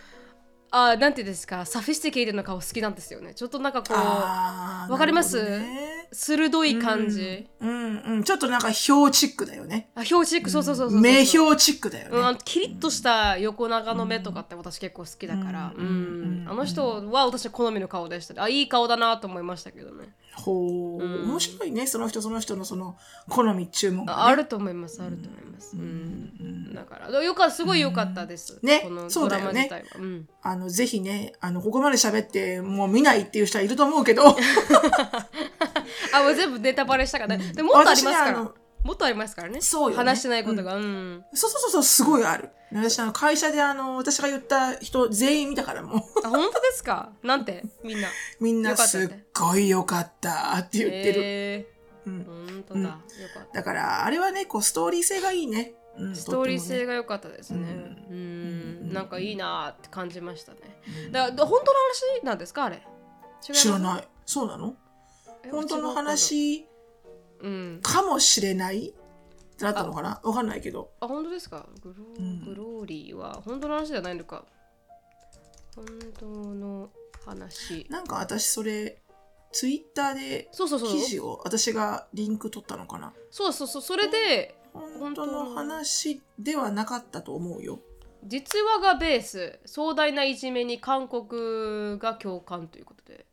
[0.71, 1.67] あなんていうんですか？
[1.67, 3.35] sophisticated な顔好きなんですよね。
[3.35, 3.97] ちょっとなんかこう
[4.93, 5.43] わかります？
[5.43, 7.49] ね鋭い感じ。
[7.61, 8.25] うんうん。
[8.25, 9.91] ちょっとなんか表チックだよね。
[9.95, 11.01] あ、表チック、そうそうそうそう。
[11.01, 21.03] 目表チックだようん、キリッとした横長の目とかって私結構好きだから、ううんんあの人は私好みの顔でしたねあいい顔だなと思いましたけどねほう。
[21.25, 21.87] 面白いね。
[21.87, 22.97] その人その人のその
[23.29, 24.23] 好み注文が、ね。
[24.23, 29.71] ああると思いますあると思います、うんだからよかすごい良かったです、ねこのドそうだよね。
[29.99, 34.23] うん、あの、ぜひね、あの、ここまで喋って、もう見ないっていう人はいると思うけど、
[36.13, 37.39] あもう全部ネタバレしたから。
[37.39, 39.61] ね、でももっとありますからもっとありますからね。
[39.61, 39.97] そうよね。
[39.97, 40.77] 話してないことが。
[40.77, 42.51] うん、そうそうそうそう、すごいある。
[42.73, 47.11] 私、あの、会社であの、私が言った人全員見たからもう、あ本当ですか？
[47.23, 47.65] なんて？
[47.85, 48.09] みんな。
[48.41, 51.21] みんよなすっごい良かったって言ってる。
[51.25, 51.67] え。
[52.07, 52.21] うん。
[52.21, 53.55] ー、本当だ、よかった。
[53.55, 55.75] だから、あれはね、こう、ストーリー性がいいね。
[55.99, 56.89] うんストーリー性が。
[56.93, 57.59] が良かったですね。
[58.11, 60.59] ううん、なんかいいなーって感じましたね。
[61.11, 61.79] だから本当の
[62.19, 62.65] 話なんですか？
[62.67, 62.87] あれ？
[63.41, 64.09] 知らない。
[64.27, 64.75] そうなの？
[65.45, 65.95] え本当の。
[65.95, 66.67] 話
[67.41, 67.81] うん。
[67.83, 68.89] かもしれない？
[68.89, 68.93] っ
[69.57, 70.21] てなったのかな？
[70.23, 70.91] わかんないけど。
[71.01, 71.67] あ本当ですか？
[71.83, 74.45] グロ,、うんグローリーは本当の話じゃないのか。
[75.75, 75.85] 本
[76.19, 76.91] 当の
[77.25, 77.87] 話。
[77.91, 79.03] なんか私それ、
[79.53, 80.51] ツイッターで。
[80.53, 83.13] 記事を私がリンク取ったのかな？
[83.31, 83.83] そうそうそう。
[83.83, 87.81] それで本当の話ではなかったと思うよ。
[88.25, 93.26] 実話がベース、壮大ないじめに韓国が共感ということで。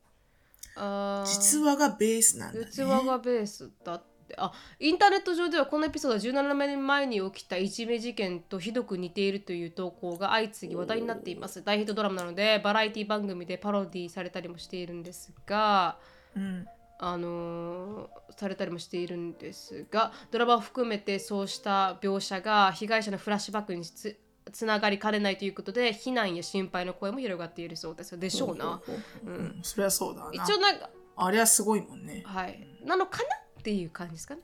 [0.75, 2.65] あー実話がベースなんだね。
[2.71, 15.97] 実話がベースだってあインターネット上ではこのエピソードは17年前に起きたいじめ事件とひどく似ているという投稿が相次ぎ話題になっています大ヒットドラマなのでバラエティ番組でパロディされたりもしているんですが
[16.35, 16.65] うん。
[16.99, 24.17] あのーされたりもしているんですがドラマを含めてそうした描写が被害者のフラッシュバックにつ
[24.51, 28.81] つながりかねないということで非難や心配の声も広がっているそうですでしょうな
[29.25, 29.59] うん。
[29.63, 30.29] それはそうだな。
[30.31, 32.23] 一応なんかあれはすごいもんね。
[32.25, 33.23] はいなのかな
[33.59, 34.35] っていう感じですか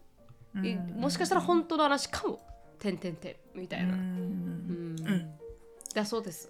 [0.56, 2.40] ねもしかしたら本当の話かも。
[2.80, 3.94] てんてんてんみたいな。
[3.94, 4.96] ううんん
[5.94, 6.50] だそうです。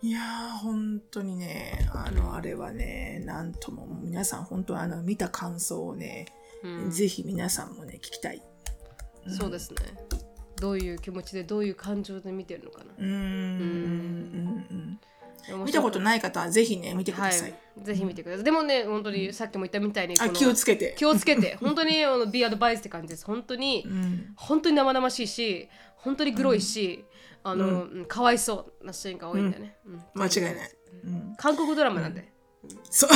[0.00, 6.26] いやー、本当にね、あの、あれはね、なんとも、皆さん本当あの、見た感想をね、
[6.62, 8.42] うんぜひ皆さんもね、聞きたい。
[9.28, 9.78] そうですね。
[10.60, 12.92] どういう気持ちでどういう感情で見てるのかな。
[12.98, 13.08] うーん。
[13.08, 15.00] うんうん
[15.64, 17.50] 見たことない方はぜひね、見てください。
[17.50, 17.84] はい。
[17.84, 18.44] ぜひ見てください。
[18.44, 20.94] でもね、本当にさっきも言ったみたいに、気をつけて。
[20.98, 23.24] 気をつけて、本当にあの be advised って感じです。
[23.24, 24.32] 本当に、うん。
[24.36, 27.04] 本当に生々しいし、本当にグロいし、
[27.42, 29.76] あの、うんかわいそうなシーンが多いんだよね。
[29.86, 30.70] うん間違いない。
[31.04, 31.34] うん。
[31.36, 32.30] 韓国ドラマなんで。
[32.90, 33.06] そ、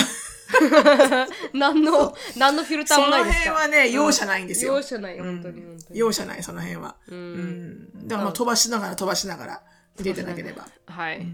[1.55, 3.51] 何の、何のフィルターそのもないですか？
[3.55, 4.75] 辺はね、容赦ないんですよ。
[4.77, 5.99] 容赦ない、本当に、本当に。
[5.99, 6.97] 容赦ない、その辺は。
[7.09, 8.09] ううんん。
[8.09, 9.63] だからまあ飛ばしながら飛ばしながら
[9.99, 10.67] 見ていただければ。
[10.87, 11.27] はい、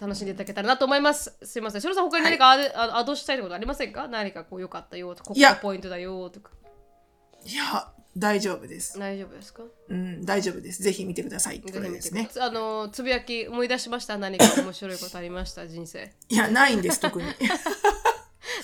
[0.00, 1.32] 楽しんでいただけたらなと思います。
[1.42, 1.80] すいません。
[1.80, 4.08] シロさん、他に何かアド,、あアドしたいことありませんか？
[4.08, 6.50] 何かこう良かったよとか、ここがポイントだよとか。
[7.44, 8.98] いや、大丈夫です。
[8.98, 9.62] 大丈夫ですか？
[9.88, 10.82] うん、大丈夫です。
[10.82, 12.28] ぜひ見てくださいってことですね。
[12.38, 14.18] あの、つぶやき思い出しました？
[14.18, 15.66] 何か面白いことありました？
[15.66, 16.12] 人生。
[16.28, 17.28] いや、ないんです、特に。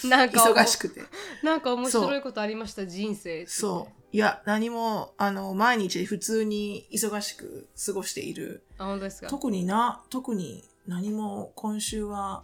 [0.08, 1.02] なんか、忙しくて。
[1.42, 2.86] なんか面白いことありました？
[2.86, 3.46] 人生。
[3.46, 3.94] そう。
[4.12, 8.64] いや、何も、あの、毎日普通に忙しく過ごしている。
[8.78, 9.28] あ、本当ですか？
[9.28, 12.42] 特にな、特に何も今週は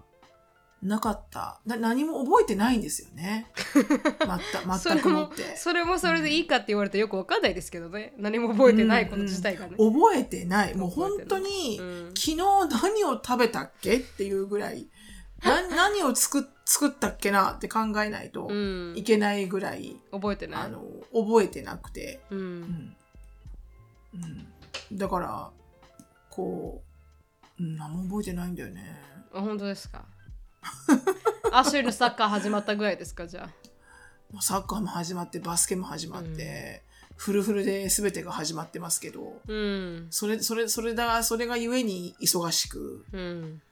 [0.82, 1.60] なかった。
[1.64, 3.50] な何も覚えてないんですよね。
[4.82, 5.56] 全くもって。
[5.56, 8.12] それもそれでいいかって言われてよくわかんないですけどね。
[8.18, 9.76] 何も覚えてないこと自体がね。
[9.78, 10.74] 覚えてない。
[10.74, 13.96] もう本当に、うん昨日何を食べたっけ？
[13.96, 14.86] っていうぐらい、
[15.44, 19.02] な 何を作っ作ったっけなって考えないとうんい。
[19.02, 20.62] けないぐらい、覚えてない？
[20.64, 22.20] あの、覚えてなくて。
[22.30, 22.36] う。
[22.36, 22.96] うんん
[24.90, 25.50] うん、だから
[26.30, 26.82] こ
[27.58, 29.00] ううん何も覚えてないんだよね
[29.32, 30.04] あ本当ですか？
[31.52, 33.48] アシュリーのサッカー始まったぐらいですかじゃ
[34.36, 34.42] あ。
[34.42, 36.82] サッカーも始まってバスケも始まって、
[37.16, 40.06] フルフルで全てが始まってますけどうん。
[40.10, 43.62] それそれそれだそれがゆえに忙しく、うん。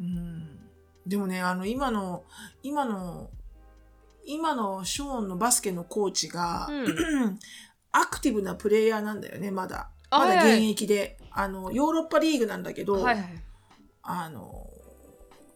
[0.00, 0.61] うん、
[1.06, 2.24] でもねあの今の
[2.62, 3.30] 今の
[4.24, 7.38] 今のショーンのバスケのコーチが、うん。
[7.92, 9.90] アクティブなプレイヤーなんだよねまだ。
[10.10, 13.42] まだ現役で、あのヨーロッパリーグなんだけど、はいはい。
[14.02, 14.68] あの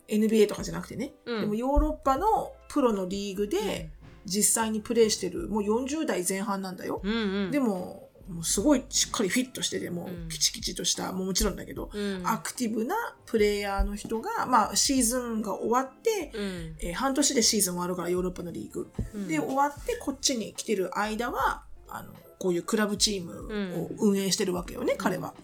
[0.09, 1.41] NBA とかじゃなくてね、うん。
[1.43, 3.91] でもヨーロッパのプロのリーグで
[4.25, 7.51] 実際にプレーしてるもう40代前半なんだよ、うんうん。
[7.51, 10.27] でももうすごいしっかりフィットしててもうん。
[10.27, 16.77] うキチキチとしたもうもちろんだけど、うん、アクティブなプレイヤーの人が、まあ、シーズンが終わって、うん。
[16.81, 19.29] えー半年でシーズン終わるからヨーロッパのリーグ、うん。
[19.29, 25.35] で終わってこっちに来てる間はあのこういうクラブチームを運営してるわけよね、彼は。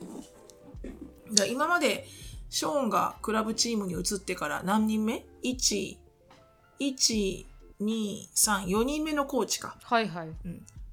[1.32, 2.06] だ今まで
[2.50, 5.96] ショーンがクラブチームに移ってから何人目 ?1、
[6.80, 7.46] 1、2、
[7.80, 9.76] 2、3、4人目のコーチか。
[9.82, 10.28] はいはい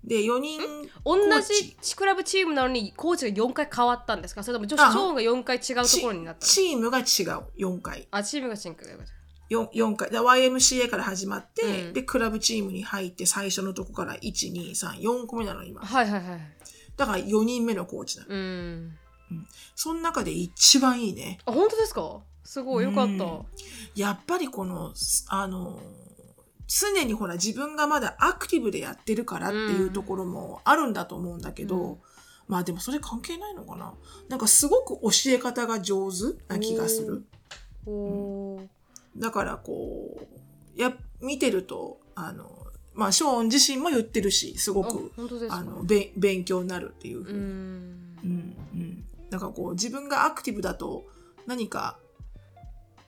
[0.04, 0.62] で、4人、
[1.04, 4.44] 同じクラブチームなのにコーチが4回変わったんですか？
[4.44, 6.46] それとも女子あチョーンが4回違うところになった？
[6.46, 7.06] のチームが違う、
[7.58, 8.08] 4回。
[8.12, 9.14] あチームがシンクがよかった
[9.50, 10.10] 4, 4回。
[10.12, 11.94] で YMCA から始まって、うん。
[11.94, 15.82] で、クラブチームに入って最初のとこから1、2、3、4個目なの、今。
[15.82, 16.40] はいはいはい。
[16.96, 18.36] だから4人目のコーチなの。
[18.36, 18.98] うん。
[19.76, 21.40] その中で一番いいね。
[21.46, 22.20] あ本当ですか？
[22.44, 23.46] すごいよかった、うん。
[23.96, 24.94] やっぱりこの、
[25.28, 25.80] あの、
[26.70, 31.98] 常にほら自分がまだアクティブでやってるからっていうところもあるんだと思うんだけど、うん
[32.48, 33.94] まあでもそれ関係ないのかな？
[34.28, 37.24] なんかすごく教え方が上手な気がする。
[37.86, 38.68] おー
[39.16, 40.18] だからこ
[40.76, 42.50] う、や、見てると、あの、
[42.96, 45.12] まあショーン自身も言ってるし、すごあく、
[45.50, 47.40] あの、べ勉強になるっていうふううに。
[47.40, 49.06] んうんうん。
[49.30, 51.06] なんかこう、自分がアクティブだと、
[51.46, 52.00] 何か、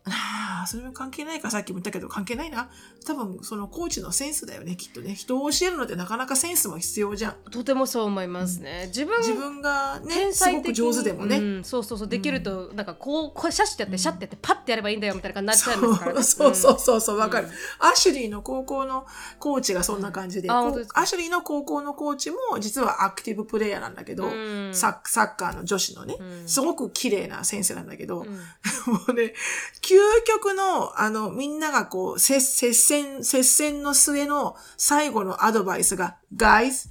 [0.04, 2.70] ああ、それも関係ないか、さっきも言ったけど、関係ないな。
[3.06, 5.16] 多分、そのコーチのセンスだよね、きっとね。
[5.16, 7.36] 人を教えるのってなかなかセンスも必要じゃん。
[7.52, 11.38] とてもそう思いますね、自分自分がね、天すごく上手でもね。
[11.38, 16.24] うん、そうそうそうできると、なんかこうこうシャッシュってやってシャッてやってパッてやればいいんだよみたいな感じになっちゃうんですからね。
[16.24, 19.06] そうそうそうそう、わかる、うんアシュリーの高校の
[19.40, 24.30] コーチがそんな感じで、アシュリーの高校のコーチも実はアクティブプレイヤーなんだけど、う
[24.70, 24.74] ん。
[24.74, 26.48] サッサッカーの女子のね、うん。
[26.48, 28.28] すごく綺麗な先生なんだけど、うん。
[28.92, 29.34] もうね、
[29.82, 36.90] 究極の、あの、みんながこう、接接戦、接戦の末の最後のアドバイスが、Guys,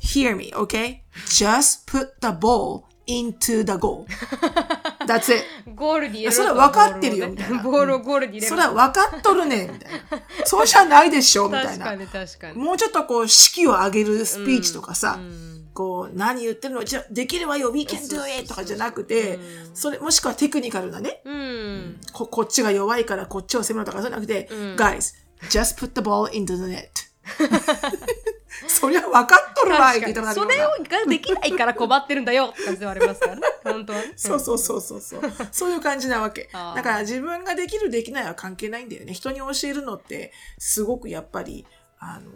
[0.00, 1.00] hear me, okay?
[1.26, 4.06] Just put the ball into the goal.
[5.06, 5.44] That's it.
[5.74, 10.00] ゴールに入れそれは分かってるよみたいな ボールをゴールに入れろそれは分かっとるねん、みたいな。
[10.44, 11.86] そうじゃないでしょ、みたいな。
[11.96, 19.40] 確かに確かにもうちょっとこう、士気を上げるスピーチとかさ、うんこう、何言ってるのじゃ、できるわよ、we can do it とかじゃなくてうん、
[19.74, 25.14] それ、もしくはテクニカルなね、うんここっちが弱いからこっちを攻めろとかじゃなくて、うん guys,
[25.50, 26.88] just put the ball into the net.
[28.68, 35.22] そりゃ分かっとるわいって言っそれをができないから困ってるんだよって感じではありますからね 本当はねそうそうそうそうそう。
[35.50, 36.48] そういう感じなわけ。
[36.52, 39.14] だから自分ができるできないは関係ないんだよね。
[39.14, 41.66] 人に教えるのって、すごくやっぱり、
[41.98, 42.30] あの、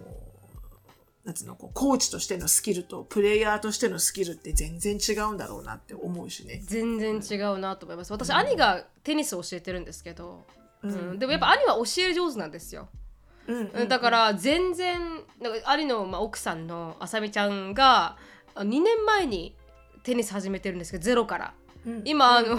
[1.24, 6.62] なんつうの、こう、コーチとしてのスキルと、プレイヤーとしてのスキルって全然違うんだろうなって思うしね。
[6.64, 10.46] 全然違うなと思います私、兄がテニスを教えてるんですけど、
[10.82, 11.14] ううん。
[11.14, 12.88] んでもやっぱ兄は教える上手なんですよ、
[13.46, 14.98] うん、うんだから全然
[15.40, 18.16] なんか兄の、まあ、奥さんのあさみちゃんが
[18.54, 19.54] あ2年前に
[20.02, 21.54] テニス始めてるんですけどゼロから。
[21.84, 22.02] うん。
[22.04, 22.58] 今、あの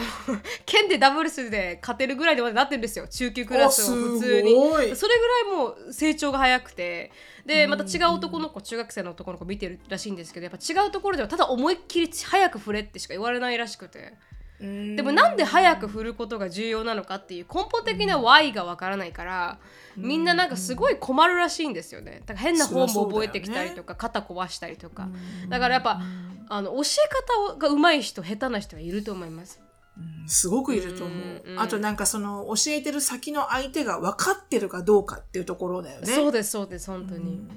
[0.65, 3.07] 県でダブルスで勝てるぐらいでまでなってるんですよ。
[3.07, 4.53] 中級クラスを普通に。
[4.53, 7.11] それぐらいもう成長が早くて。
[7.45, 13.99] でまた違う男の子中学生の男の子見てるらしいんですけどやっぱ違うところではただ思いっきり早く振れってしか言われないらしくて。
[13.99, 19.59] うんでもなんで早く振ることが重要なのかっていう根本的な Y がわからないから
[19.95, 22.23] みんななんかすごい困るらしいんですよね。
[22.25, 25.09] だから変なフォームを覚えてきたりとか肩壊したりとか。
[25.49, 26.01] だからやっぱ
[26.49, 29.59] あの教え方が上手い人下手な人はいると思います。
[29.97, 30.27] うん。
[30.27, 31.17] すごくいると思う。
[31.45, 36.07] うんうんあとなんかその、教えてる先の相手が分かってるかどうかっていうところだよね。
[36.07, 37.47] そうですそうです本当に。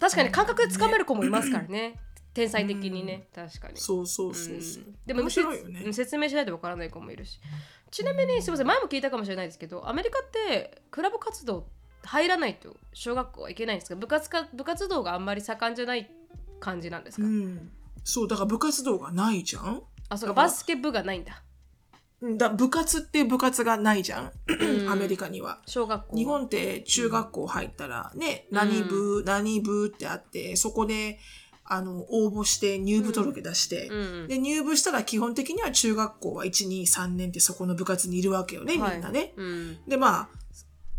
[0.00, 2.00] 確かに感覚でつかめる子もいますからね
[2.32, 3.28] 天才的にね。
[3.34, 3.76] 確かに。
[3.76, 4.84] そうそうそうそう。
[4.84, 4.96] うん。
[5.06, 5.82] でも面白いよね。
[5.86, 7.40] せ説明しないとわからない子もいるし。
[7.90, 11.66] ちなみにすみません前も聞いたかもしれないですけどアメリカってクラブ活動
[12.04, 13.96] 入らないと小学校は行けないんですか？
[13.96, 16.08] 部活か部活動があんまり盛んじゃない
[16.60, 17.70] 感じなんですか、うん。
[18.04, 19.82] そう、だから部活動がないじゃん？
[20.08, 21.42] あそうかバスケ部がないんだ。
[22.22, 24.90] うんだ部活っていう部活がないじゃん、うん。
[24.90, 25.60] アメリカには。
[25.66, 31.18] 小学校日本って中学校入ったらね、何部、何部ってあって、そこで、
[31.72, 34.28] あの、応募して入部届出して、うん。
[34.28, 39.34] で、入部したら基本的には中学校は1、2、3年ってそこの部活にいるわけよね、みんなね。
[39.36, 39.78] うん。
[39.86, 40.28] で、まあ、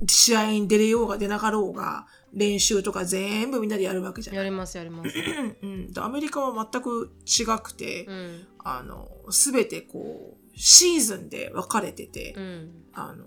[0.08, 4.36] 試合に出れようが出なかろうが、練習とか全部みんなでやるわけじゃん。
[4.38, 5.14] やりますやります。
[5.62, 8.48] うん、でアメリカは全く違くて、うん。
[8.60, 12.72] あの、すべてこう、シーズンで分かれてて、うん。
[12.94, 13.26] あの、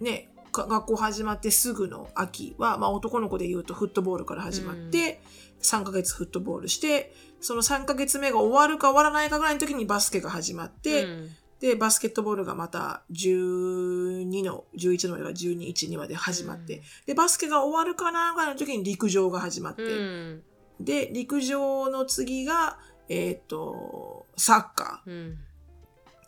[0.00, 5.20] ね、か学校始まってすぐの秋は、まあ男の子で言うとフットボールから始まって、
[5.62, 11.28] 3ヶ月フットボールして、その3ヶ月目が終わるか終わらないかぐらいの時にバスケが始まって、うん。
[11.60, 20.42] で、バスケットボールがまた12の、11のまでが12、1、2まで始まって、で、バスケが終わるかなぐらいの時に陸上が始まって、うん。
[20.80, 25.12] で、陸上の次が、えっ、と、サッカうん。
[25.12, 25.36] ー。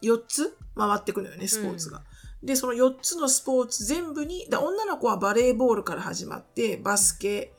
[0.02, 2.02] 4つ回ってくのよね、スポーツが。
[2.42, 7.54] で、その4つのスポーツ全部に、で女の子はバレーボールから始まって、バスケ、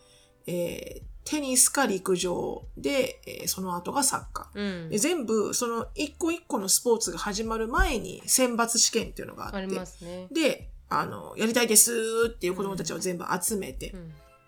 [0.48, 4.84] えーテニスか陸上で、えーその後がサッカー。
[4.84, 4.90] うん。
[4.90, 9.58] で全部、その一個一個のスポーツが始まる前に選抜試験っていうのがあって。
[9.58, 10.28] ありますね。
[10.32, 13.94] で、あの、やりたいですっていう子供たちを全部集めて、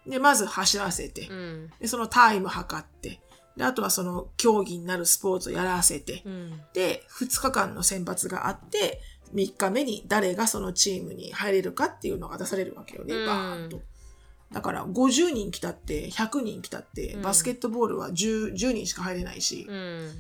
[0.06, 1.72] で、まず走らせて、うん。
[1.80, 3.20] で、そのタイム測って、
[3.58, 6.62] で、あとはその競技になるスポーツをやらせて、うん。
[6.74, 9.02] で、2日間の選抜があって、
[9.34, 13.26] 3日目に誰がそのチームに入れるかっていうのが出されるわけよね、うん。
[13.26, 13.82] バーンと。
[14.52, 20.12] だから、50人来たって、100人来たって、バスケットボールは 10, 10人しか入れないし、うん。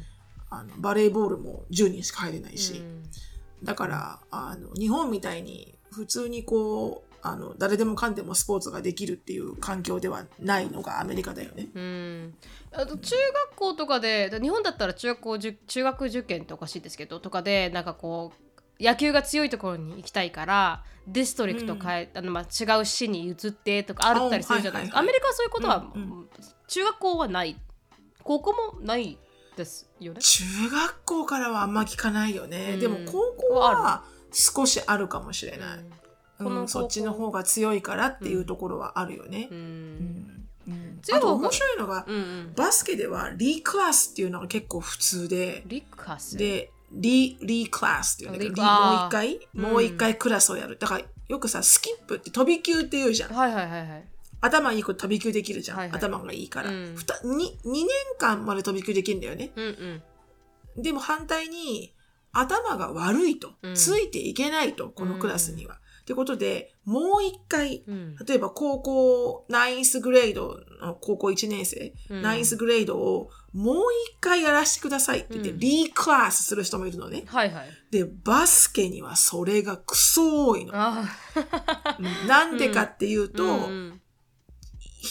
[0.49, 3.03] あのバレーボールも10人しか入れないし、うん。
[3.63, 11.67] だからあの日本みたいに普通にこうあの誰でもかんでもスポーツができるっていう環境ではないのがアメリカだよね。
[11.73, 12.33] うん、
[12.71, 13.15] あと中
[13.49, 18.46] 学校とかでだ日本だったら中学校受中学受験っておかしいですけどとかでなんかこう
[18.79, 25.13] 野球が強いところに行きたいからディストリクト変え、あのまあ違う市に移ってとかあったりするじゃないですか、あはいはいはい。
[25.13, 26.27] アメリカはそういうことは、うん
[26.67, 27.57] 中学校はない。
[28.23, 29.17] 高校もない
[29.55, 30.19] ですよね。
[30.19, 32.73] 中学校からはあんま聞かないよね。
[32.73, 32.79] うん。
[32.81, 34.03] でも高校は
[34.33, 35.77] 少しあるかもしれない。
[35.79, 35.85] うん。
[35.85, 35.91] うん
[36.39, 39.47] このそっちの方が強いからっていうところはあるよね。
[39.49, 39.55] う。
[39.55, 40.47] ん。
[41.11, 46.37] あと面白いのが、うんうん、バスケではリークラスっていうのが結構普通で、リカス？
[46.37, 50.77] で、リリークラスっていうんだけど、もう一回、うんもう一回クラスをやる。
[50.77, 53.33] だからよくさ、スキップって飛び級って言うじゃん。
[53.33, 54.07] はいはいはいはい。
[54.39, 55.77] 頭いい子飛び級できるじゃん。
[55.77, 56.69] はいはい頭がいいから。
[56.69, 59.51] うんふたに 2, 年間まで飛び級できるんだよね。
[59.55, 60.03] うんうん
[60.77, 61.95] でも反対に、
[62.31, 65.79] 頭が悪いと、うんついていけないと、このクラスには。
[66.01, 73.75] ってことで、もう一回、うん例えば高校、ナインスグレードの高校1年生、うんナインスグレードをもう
[74.11, 77.23] 一回やらせてくださいって言って、うんリークラスする人もいるのね。
[77.25, 77.65] はいはい。
[77.89, 80.73] で、バスケにはそれがクソ多いの。
[82.27, 83.43] なんでかっていうと、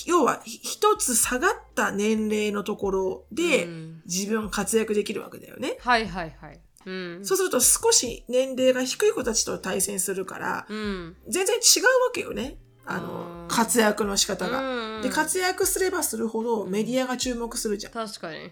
[0.07, 5.79] 要はひ一つ下がった年齢のところで、うん自分活躍できるわけだよね。
[5.81, 6.61] はいはいはい。
[6.85, 7.27] うん。
[7.27, 11.17] そうすると少し年齢が低い子たちと対戦するから、うん。
[11.29, 12.59] 全然違うわけよね。
[12.87, 14.97] あの、うん活躍の仕方が。
[14.97, 17.93] うんで、活躍すればするほどメディアが注目するじゃん。
[17.93, 18.51] 確かに。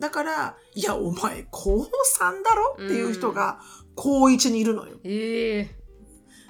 [0.00, 2.74] だから、いや、お前、高3だろ？
[2.74, 3.60] っていう人が
[3.94, 4.98] 高1にいるのよ。
[5.04, 5.84] ええ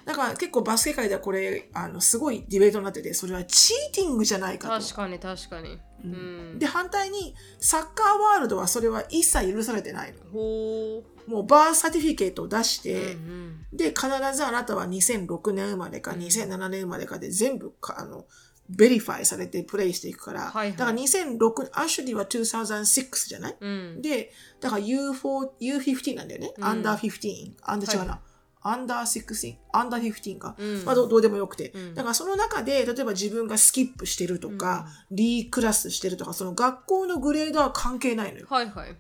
[0.05, 4.85] だから結構バスケ界ではこれ、あの、すごいディベートになってて、それはチーティングじゃないかと。
[4.85, 5.79] 確かに確かに。
[6.05, 6.59] うん。
[6.59, 10.19] で、反対に、サッカーワールドはそれは一切許されてないの。
[10.31, 12.83] ほもうバースサティフィケートを出しう。
[12.83, 18.27] て、うんで、必ずあなたは2006年生まれか2007年生まれかで全部か、あの、
[18.69, 24.03] verify されてプレイしていくから、はいはいだから2006、アシュリーは2006じゃない、うん。
[24.03, 25.13] で、だから U4、
[25.61, 26.53] U15 なんだよね？
[26.57, 27.53] うんアンダー15。
[27.63, 28.13] アンダー違うな。
[28.13, 28.21] はい
[28.67, 30.57] アンダー16、アンダー15か。
[30.59, 31.71] うんまあどうどうでもよくて。
[31.75, 38.47] うんだからその中で、例えば自分がスキップしてるとか、 reclass してるとか、その学校のグレードは関係ないのよ。
[38.49, 38.91] はいはい。
[38.93, 38.97] う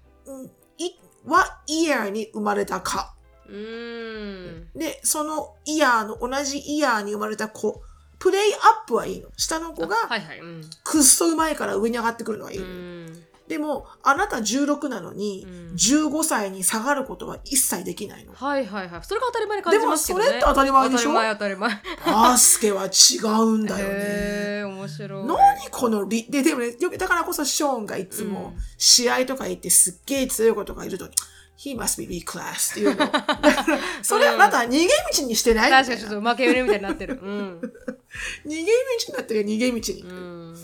[1.27, 3.14] ん、い、what year に生まれたか。
[4.75, 7.83] で、そのイヤーの、同じイヤーに生まれた子、
[8.18, 9.29] プレイアップはいいの。
[9.37, 10.39] 下の子がはいはい。
[10.39, 10.70] うん。
[10.83, 12.64] くっそうまいから上に上がってくるのはいいの。
[13.49, 18.33] でも、あなた16なのに、うん15歳に下がることは一切できないの。
[18.33, 19.01] はいはいはい。
[19.03, 20.25] それが当たり前に感じますけどね。
[20.27, 21.11] でもそれって当たり前でしょ？
[21.13, 21.83] 当たり前当たり前。
[22.07, 23.95] バスケは違うんだよね。
[23.95, 25.27] へえ、面白い。
[25.27, 25.39] 何
[25.71, 31.07] このリ、で、でもね、だからこそショーンがいつもうん試合とか行ってすっげえ強い子とかいると、
[31.59, 33.07] He must be B class っていうの。
[34.03, 37.19] それはあなた逃げ道にしてない確かにちょっと負け売りみたいになってる。
[37.23, 37.61] うん。
[38.47, 38.69] 逃げ道
[39.09, 40.03] になってるよ逃げ道に。
[40.03, 40.57] うん。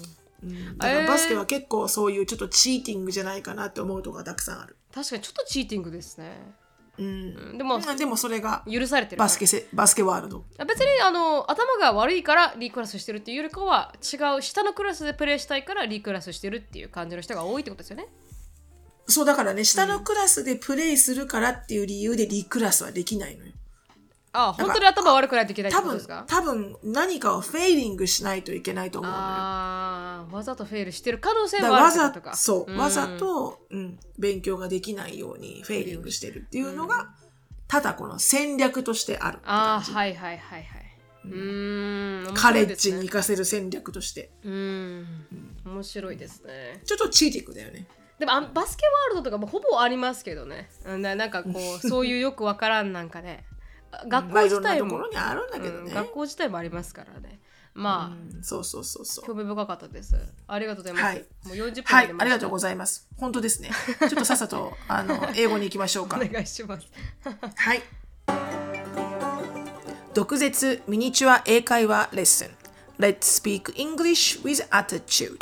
[0.42, 4.76] うんだからバスケは結構そういうちょっとチーティングじゃないかなって思うとこがたくさんある。
[4.94, 6.52] 確かにちょっとチーティングですね。
[6.98, 7.06] うん。
[7.06, 7.08] う
[7.54, 9.18] んでも、まあでもそれが許されてる。
[9.18, 10.44] バスケせ、バスケワールド。
[10.66, 18.06] 別にあの頭が悪いからリークラスしてるっていうよりかは違う下のクラスでプレイしたいからリークラスしてるっていう感じの人が多いってことですよね。
[19.06, 23.52] そうだからね、下のクラスでプレイするからっていう理由でリクラスはできないのよ。
[24.32, 29.22] あ本当に頭悪くないといけないって多分ことですか、多分何かをフェイリングしないといけないと思うのよ。
[29.22, 32.36] ああわざとフェイルしてる可能性はあわざるってことか。
[32.36, 37.10] そう、んわざと、うん、勉強ができないようにフェイリングしてるっていうのが、
[37.66, 39.80] ただこの戦略としてあるああ。
[39.80, 40.90] はいはいはいはい。
[41.24, 42.34] うーん。
[42.34, 44.30] カレッジに行かせる戦略として。
[44.44, 45.06] うーん。
[45.64, 46.80] 面白いですね。
[46.84, 47.86] ちょっとチーティングだよね。
[48.18, 50.68] でもあバスケワールドとかもほぼありますけどね。
[50.84, 53.46] うんななんかこう そういうよくわからんなんかね。
[53.92, 55.92] あ学校まあいろんな自体も、ところにあるんだけどうんね。
[55.94, 57.40] 学校自体もありますからね。
[57.72, 59.26] まあ、うんそうそうそうそう。
[59.26, 60.16] 興味深かったです。
[60.48, 61.04] ありがとうございます。
[61.04, 63.08] はいもう40分はい、ありがとううございます。
[63.16, 63.70] 本当ですね。
[64.00, 66.20] ちょっとさっさと、 あの、英語に行きましょうかお。
[66.26, 66.86] 願いします。
[67.56, 67.82] はい。
[70.14, 72.48] 毒舌ミニチュア英会話レッスン。
[72.98, 75.38] Let's speak English with attitude.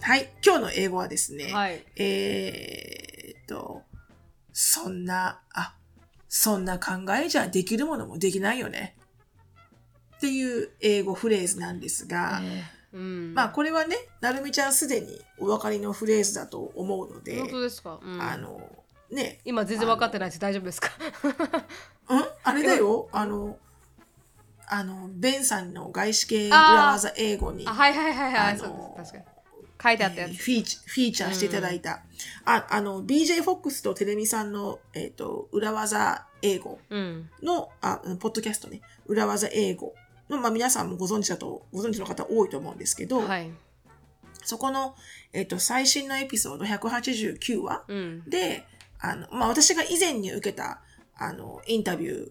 [0.00, 0.30] はい。
[0.44, 3.82] 今日の英語はですね、はいえーっと、
[4.62, 5.74] そんな、あ、
[6.28, 8.94] そんな考えじゃできるものもできないよね。
[10.18, 12.42] っていう英語フレーズなんですが、
[12.92, 18.20] うん、まあこれはね、なるみちゃんすでにお分かりのフレーズだと思うので、本当ですか、うん。
[18.20, 18.60] あの、
[19.10, 20.90] ね、今全然分かってないです大丈夫ですか？
[22.10, 22.24] うん？
[22.44, 23.56] あれだよ、あの、
[24.66, 27.66] あの、ベンさんの外資系裏技英語に。
[27.66, 29.12] あはいはいはいはい、そうです。
[29.14, 29.39] 確かに
[29.82, 32.02] 書いてあったやつ、えーフィーチフィーチャーしていただいた、
[32.44, 37.30] ああの BJ フォックスとテレミさんの、えー、と裏技英語うん。
[37.42, 38.80] のあポッドキャストね。
[39.06, 39.94] 裏技英語
[40.28, 43.50] の、まあ、皆さんもご存知だとご存知の方多いと思うんですけど、はい。
[44.42, 44.94] そこの、
[45.32, 48.22] えー、と最新のエピソード189話うん。
[48.28, 48.64] で
[49.00, 50.82] あの、まあ、私が以前に受けた
[51.16, 52.30] あのインタビュ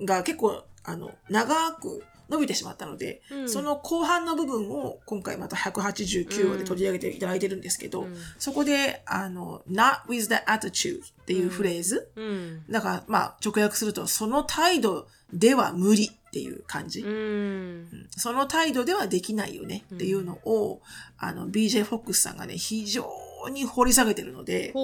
[0.00, 3.48] ーが結構あの長く伸びてしまったので、うん。
[3.48, 8.16] その後半の部分を今回また189話で取り上げていただいてるんですけど、うん。
[8.38, 12.10] そこで、あの、not with the attitude っていうフレーズ。
[12.16, 12.64] うん。
[12.68, 17.00] だから、まあ、直訳すると、その態度では無理っていう感じ。
[17.00, 18.08] うん。
[18.10, 20.82] その態度ではできないよねっていうのを、
[21.18, 23.08] あの、BJ フォックスさんがね、非常
[23.48, 24.74] に掘り下げてるので、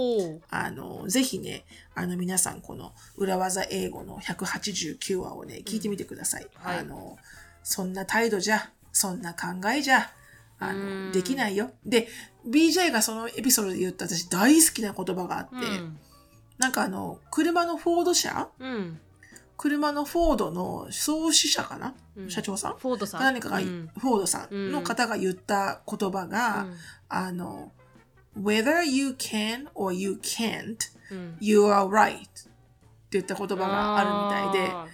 [0.51, 6.47] あの、ぜひね、あの、皆さん、この裏技英語の189話をね、聞いてみてください。
[6.55, 6.79] はい。
[6.79, 7.19] あの、
[7.63, 10.11] そんな態度じゃ、そんな考えじゃ、
[10.59, 11.07] あうん。
[11.07, 11.71] の、できないよ。
[11.85, 12.09] で、
[12.49, 15.99] BJ がそのエピソードで言った私大好きな言葉があって、うん。
[16.59, 18.49] なんかあの、車のフォード社？
[18.59, 19.01] うん。
[19.57, 22.31] 車のフォードの創始者かな、うん。
[22.31, 22.77] 社長さん？
[22.79, 23.21] フォードさん。
[23.21, 23.91] 何かが、うん。
[23.97, 26.77] フォードさんの方が言った言葉が、うん。
[27.09, 27.73] あの、
[28.41, 30.77] whether you can or you can't,
[31.11, 32.31] うん、you are right って
[33.13, 34.87] 言った言葉があるみたいで、あ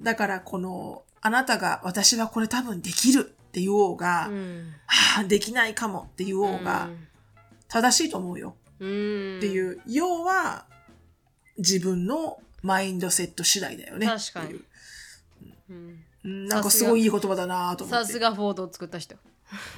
[0.00, 4.74] だからこの、あなたが私はこれ多分できるって言おうが、ーうん。
[4.86, 6.88] はあ、できないかもって言おうが、
[7.68, 8.54] 正しいと思うよ。
[8.78, 9.38] うん。
[9.38, 10.66] っていう、要は
[11.58, 14.06] 自分のマインドセット次第だよね。
[14.06, 14.60] 確かに。
[16.24, 18.06] なんかすごいいい言葉だなと思って。
[18.06, 19.16] さすがフォードを作った人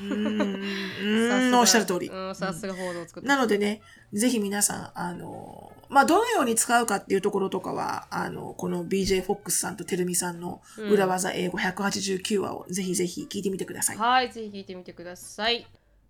[0.00, 2.08] うんおっしゃる通り。
[2.08, 3.80] うんさすがフォードを作ったなのでね、
[4.12, 13.96] ぜひ皆さん、あの、まあ、どのように使うかっていうところとかは、あの、この BJ フォックスさんとてるみさんの裏技英語189話をぜひぜひ聞いてみてください。
[13.96, 15.66] はい、ぜひ聞いてみてください。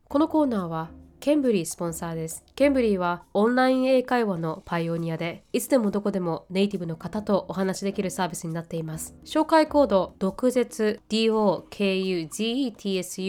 [0.08, 0.90] このコーナーは
[1.20, 2.42] ケンブリースポンサーです。
[2.56, 9.14] ケンブリーはオンライン英会話のパイオニアで、いつでもどこでもネイティブの方とお話しできるサービスになっています。
[9.26, 11.76] 紹介コード、毒舌 DOKUGETSU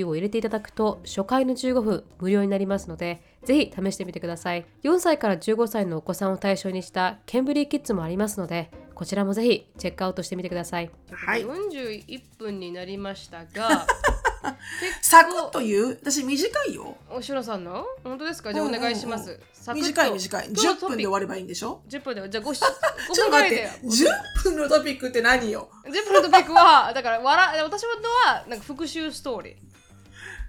[0.07, 4.65] を入れていただくと、初回の15分無料になりますので、ぜひ試してみてください。
[4.83, 10.89] 4歳から15歳のお子さんを対象にしたケンブリーキッズもありますので、こちらもぜひチェックアウトしてみてください。
[11.11, 13.85] はい41分になりましたが、
[15.01, 15.99] サクッと言う？
[16.01, 16.97] 私短いよ。
[17.09, 17.85] おしろさんの？
[18.03, 18.53] 本当ですか？
[18.53, 18.73] じゃあおうん。
[18.73, 19.39] うんうん願いします。
[19.53, 19.87] サクッと。
[19.87, 20.49] 短い短い。
[20.49, 24.11] 今日の10分で終わればいいんでしょ？10分でじゃあ 5, ちょっ5と分ぐらいで待って、
[24.41, 27.89] 10分のトピックって何よ？10分のトピックはだから笑私の
[28.25, 29.71] はなんか復讐ストーリー。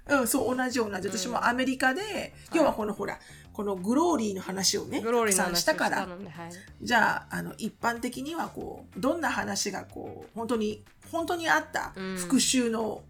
[0.05, 1.07] うん、そう、同じ同じ。
[1.07, 3.19] 私もアメリカで、要はこのほら、
[3.53, 6.07] このグローリーの話をね、グローリーの話さんしたから、はい、
[6.81, 12.17] じゃあ、あの、一般的にはこう、どんな話がこう、本当に、本当にあったうん。
[12.17, 13.03] 復讐の、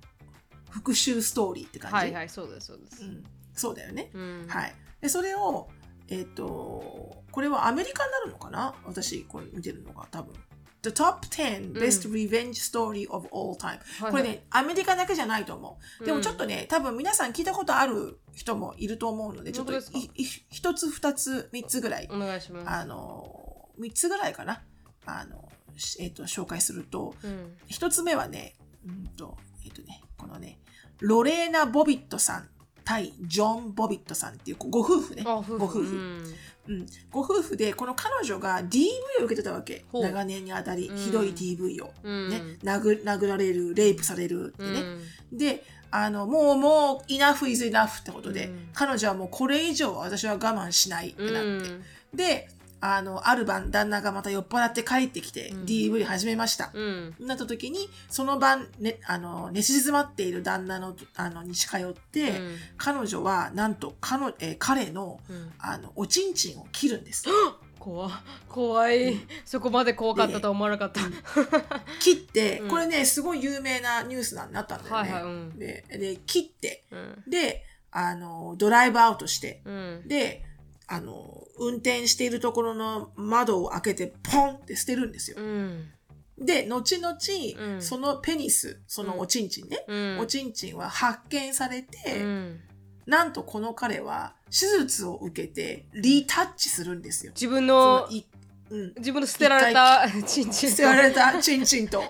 [0.74, 1.95] 復讐ストーリーって感じ？
[1.95, 4.09] はいはいそうですそうですう、ん、そうだよね。
[4.13, 4.76] うんはい。
[5.01, 5.67] で、それを、
[6.09, 8.74] えっ、と、これはアメリカになるのかな？
[8.86, 10.34] 私、これ見てるのが多分。
[10.82, 16.03] The top 10 best revenge story of all time、はいこれね、アメリカだけじゃないと思う。
[16.03, 19.74] でうんもちょっとね、多分皆さん聞いたことある人もいると思うので、ちょっと
[20.49, 24.61] 一つ、二つ、三つぐらい、お願いしますあの、三つぐらいかな？
[25.05, 28.55] あの、しえっ、と、紹介すると、うん一つ目はね、
[28.86, 30.57] うんと、えっ、とね、このね、
[30.99, 32.47] ロレーナ・ボビットさん
[32.86, 35.24] 対ジョン・ボビットさんっていうご夫婦ね。
[35.26, 36.24] あ夫婦ご夫婦、うん
[36.65, 36.86] うん。
[37.11, 38.88] ご夫婦で、この彼女が DV
[39.21, 39.86] を受けてたわけ。
[39.93, 41.93] 長年にあたり、うんひどい DV を。
[42.03, 44.82] うんね、殴殴られる、レイプされるってうね。
[44.82, 51.39] んで、あの、もう、もう、enough is enough ってことで、うん彼女はもうこれ以上私は我慢しないってなって。
[51.39, 52.47] うんで、
[52.86, 55.63] あの、ある晩、旦那がまた酔っ払って帰ってきて、うん。
[55.63, 56.69] DV 始めました。
[56.73, 57.15] うん。
[57.17, 62.55] なった時に、その晩、ね、あの、寝静まっている旦那の、あの、に近寄って、うん。
[62.75, 65.53] 彼女は、なんと、彼の、えー彼の、うん。
[65.59, 67.23] あの、おちんちんを切るんです。
[67.79, 68.09] 怖
[68.49, 71.01] 怖い、そこまで怖かったとは思わなかった、
[72.01, 72.69] 切って、うん。
[72.69, 75.11] これね、すごい有名なニュースになったんだよね。
[75.13, 75.57] はいはいうん。
[75.57, 77.23] でで、切って、うん。
[77.29, 80.03] で、あの、ドライブアウトして、うん。
[80.05, 80.43] で、
[80.93, 85.37] あの、運転しているところの窓を開けて、ポンって捨てるんですよ。
[85.39, 85.89] うん。
[86.37, 87.15] で、後々、
[87.57, 87.81] うん。
[87.81, 90.19] そのペニス、そのおちんちんね、うん。
[90.19, 92.59] おちんちんは発見されて、うん。
[93.07, 97.33] なんとこの彼は手術を受けてリタッチするんですよ。
[97.33, 98.07] 自分その
[98.69, 98.93] うん。
[98.97, 101.99] 自分の捨てられたチンチン捨てられたチンチンと。
[101.99, 102.07] う ん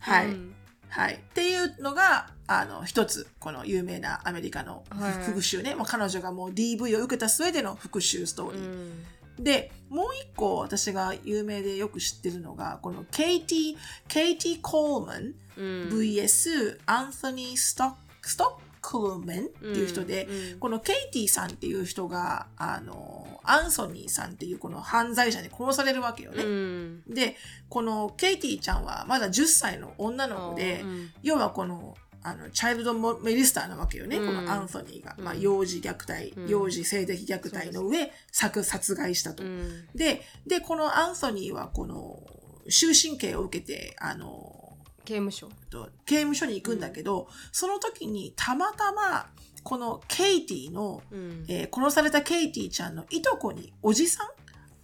[0.00, 0.54] はい、うん。
[0.88, 1.14] はい。
[1.14, 2.28] っていうのが、
[2.60, 5.74] あの、一つ、この有名なアメリカのはい復讐ね。
[5.74, 8.62] もう彼女がもう DV を受けた末での復讐ストーうリー。
[8.62, 13.76] んで、もう一個私が有名でよく知ってるのが、このケイティ、
[14.08, 26.42] ケイティ・コールマンうん VS アンソニー・ストック、ストックルメンっていう人で、うんうんこのケイティさんっていう人が、あの、アンソニーさんっていうこの犯罪者に殺されるわけよね。
[26.42, 27.36] うんで、
[27.68, 34.26] このケイティちゃんはまだ10歳の女の子で、うん要はこの、あの、チャイルドモメリスターなわけよね、うん。
[34.26, 35.16] このアンソニーが。
[35.18, 36.48] まあ、うん幼児虐待、うん。
[36.48, 39.42] 幼児性的虐待の上、殺殺害したと。
[39.42, 39.86] うん。
[39.94, 42.22] で、で、このアンソニーはこの、
[42.70, 45.48] 終身刑を受けて、あの、刑務所。
[45.68, 49.26] と刑務所に行くんだけど、その時にたまたま、
[49.64, 51.44] このケイティの、うん。
[51.48, 54.26] えー殺されたケイティちゃんのいとこに、おじさん？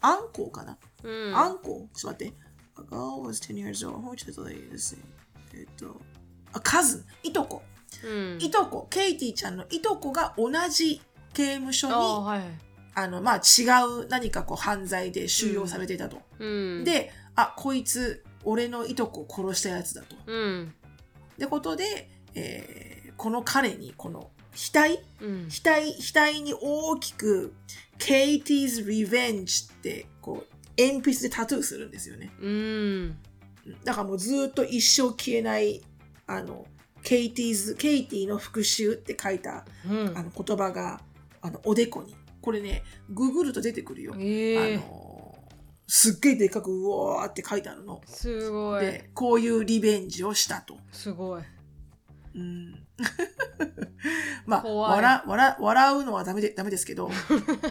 [0.00, 1.36] アンコウかな、うん。
[1.36, 1.96] アンコウ？
[1.96, 2.48] ちょっと待って。
[2.78, 3.98] A girl was 10 years old.
[5.54, 6.17] えっと、あ、
[6.62, 7.62] カズン、いとこ。
[8.04, 11.00] うんいとこ、ケイティちゃんのいとこが同じ
[11.34, 12.42] 刑務所に、ああはい
[13.08, 13.62] の、まあ、違
[14.02, 16.20] う何かこう犯罪で収容されていたと。
[16.38, 16.46] う
[16.80, 20.16] んで、あ、こいつ、俺のいとこを殺したやつだと。
[20.26, 20.74] うん
[21.34, 27.52] ってことで、えーこの彼に、この額うん額、額に大きく、
[27.98, 32.30] Katie's Revenge って、こう、鉛筆でタトゥーするんですよね。
[32.40, 33.18] うん
[33.84, 35.82] だからもうずーっと一生消えない、
[36.28, 36.66] あの、
[37.02, 40.16] Katie's、ケイティの復讐って書いた、うん。
[40.16, 41.00] あの言葉が、
[41.40, 42.14] あの、おでこに。
[42.40, 44.14] これね、ググると出てくるよ。
[44.18, 45.34] ええあの、
[45.86, 48.00] すっげえでっかくうわーって書いてあるの。
[48.06, 48.84] すごい。
[48.84, 50.76] で、こういうリベンジをしたと。
[50.92, 51.42] すごい。
[52.34, 52.86] うん。
[54.44, 57.12] まあ笑笑笑うのはダメでダメですけど、うん。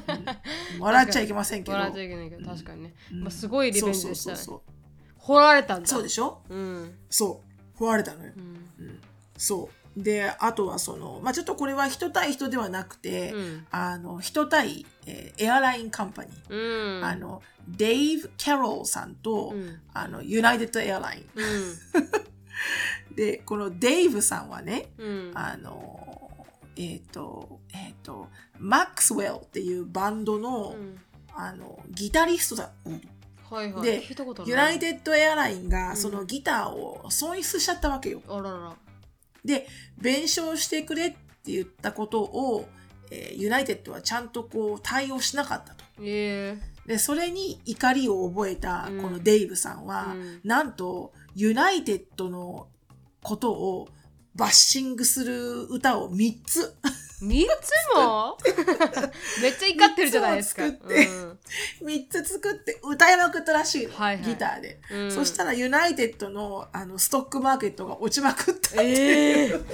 [0.81, 1.77] 笑っちゃいけませんけど。
[1.77, 2.95] 笑っちゃいけないけど確かにね。
[3.11, 3.21] うん。
[3.21, 4.35] まあすごいリベンジでしたね。
[4.35, 4.61] そうそうそう
[5.17, 5.87] 掘られたんだ。
[5.87, 6.41] そうそうでしょ？
[6.49, 6.95] うん。
[7.09, 7.46] そう
[7.79, 8.85] 壊れたのよ、うん。
[8.85, 8.99] うん。
[9.37, 9.77] そう。
[10.03, 13.67] であとはそのまあちょっとこれは人対人ではなくて、うん。
[13.71, 17.05] あの人対、えー airline company、うん。
[17.05, 19.79] あのデイブ・キャロルさんと、うん。
[19.93, 25.31] あのユナイテッド・エアラインでこのデイブさんはね、うん。
[25.33, 26.29] あの、
[26.75, 28.27] えっ、と、えっ、と、
[28.59, 30.99] マックスウェルっていうバンドの、うん。
[31.35, 32.71] あの、ギタリストだ。
[33.49, 33.83] はいはい。
[33.83, 34.03] で
[34.45, 35.69] ユナイテッドエアラインうん。
[35.69, 38.21] がそのギターを損失しちゃったわけよ。
[38.27, 38.75] あらら
[39.45, 39.67] で、
[39.97, 41.17] 弁償してくれって
[41.53, 42.67] 言ったことを、
[43.11, 45.85] えーユナイテッドはちゃんとこう対応しなかったと。
[46.01, 49.01] えで、それに怒りを覚えたうん。
[49.01, 50.41] このデイブさんは、うん。
[50.43, 52.67] なんとユナイテッドの
[53.23, 53.87] ことを
[54.35, 56.75] バッシングする歌を3つ
[57.21, 58.37] え三つも？
[59.41, 60.63] めっちゃ怒ってるじゃないですか。
[60.63, 61.07] 三つを作って
[61.83, 63.87] 3つ作って歌いまくったらしい。
[63.87, 64.25] の、はいはい。
[64.25, 65.11] ギターで、うん。
[65.11, 68.79] そしたらユナイテッドのあのストックマーケットが落ちまくったって。
[68.79, 69.65] えいう、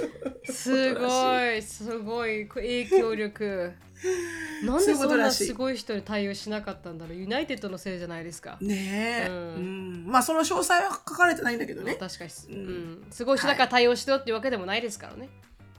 [0.48, 1.62] え すごい。
[1.62, 2.48] すごい。
[2.48, 3.72] 影響力。
[4.64, 7.16] なんでそんなすごい人に対応しなかったんだろう。
[7.16, 8.58] ユナイテッドのせいじゃないですか。
[8.60, 10.04] ねえ、ううん。
[10.04, 12.30] んまあその詳細は書かれてないんだけどね、確かに。
[12.30, 12.60] す,、ううん。
[13.02, 15.28] んすごい人だから対応してよっていうわけでもないですからね、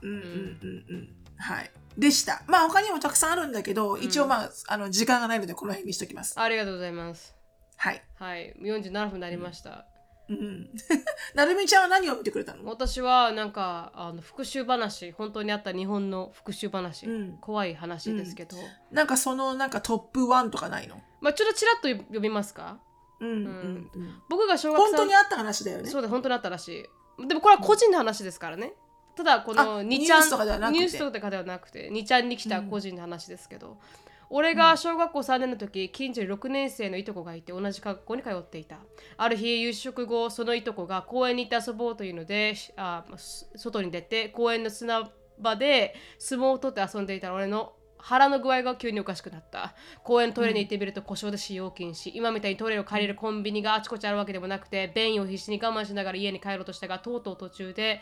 [0.02, 0.10] うん。
[0.10, 0.16] うん。
[0.18, 0.84] うん。
[0.88, 1.08] うん
[1.38, 1.70] はい。
[1.96, 2.42] でした。
[2.46, 6.38] まあ他にもたくさんあるんだけど、一応まああの時間がないのでこの辺にしときます。
[6.38, 7.34] ありがとうございます。
[7.76, 8.54] はい、はい。
[8.60, 9.86] 47分になりました、
[10.28, 10.70] うん、
[11.34, 12.64] なるみちゃんは何を見てくれたの？
[12.64, 17.38] 私はなんかあの復讐話本当にあった日本の復讐話、うん。
[17.38, 18.56] 怖い話ですけど、
[18.90, 21.00] なんかそのなんかトップ1とかないの？
[21.20, 22.78] まあちょっとちらっと読みますか？
[23.20, 24.22] うんうんうん。
[24.28, 25.88] 僕が小学生本当にあった話だよね。
[25.88, 26.86] そうだ本当にあったらし
[27.18, 27.26] い。
[27.26, 28.74] でもこれは個人の話ですからね、
[29.16, 30.78] ただこのあ2ちゃんニュースとかではなくて？
[30.78, 33.78] ニュースとかではなくて2ちゃんに来た個人の話ですけど、
[34.28, 38.76] 俺が小学校3年の時近所に6年生のいとこがいて同じ学校に通っていた。
[39.16, 43.04] ある日夕食後そのいとこが公園に行って遊ぼうというのでしあ
[43.56, 49.74] 外に出て公園の砂場で相撲を取って遊んでいた俺の腹の具合が急におかしくなった。
[50.04, 58.00] 公園のトイレに行ってみると故障で使用禁止、今みたいにトイレを借りるコンビニがあちこちあるわけでもなくて便意を必死に我慢しながら家に帰ろうとしたがとうとう途中で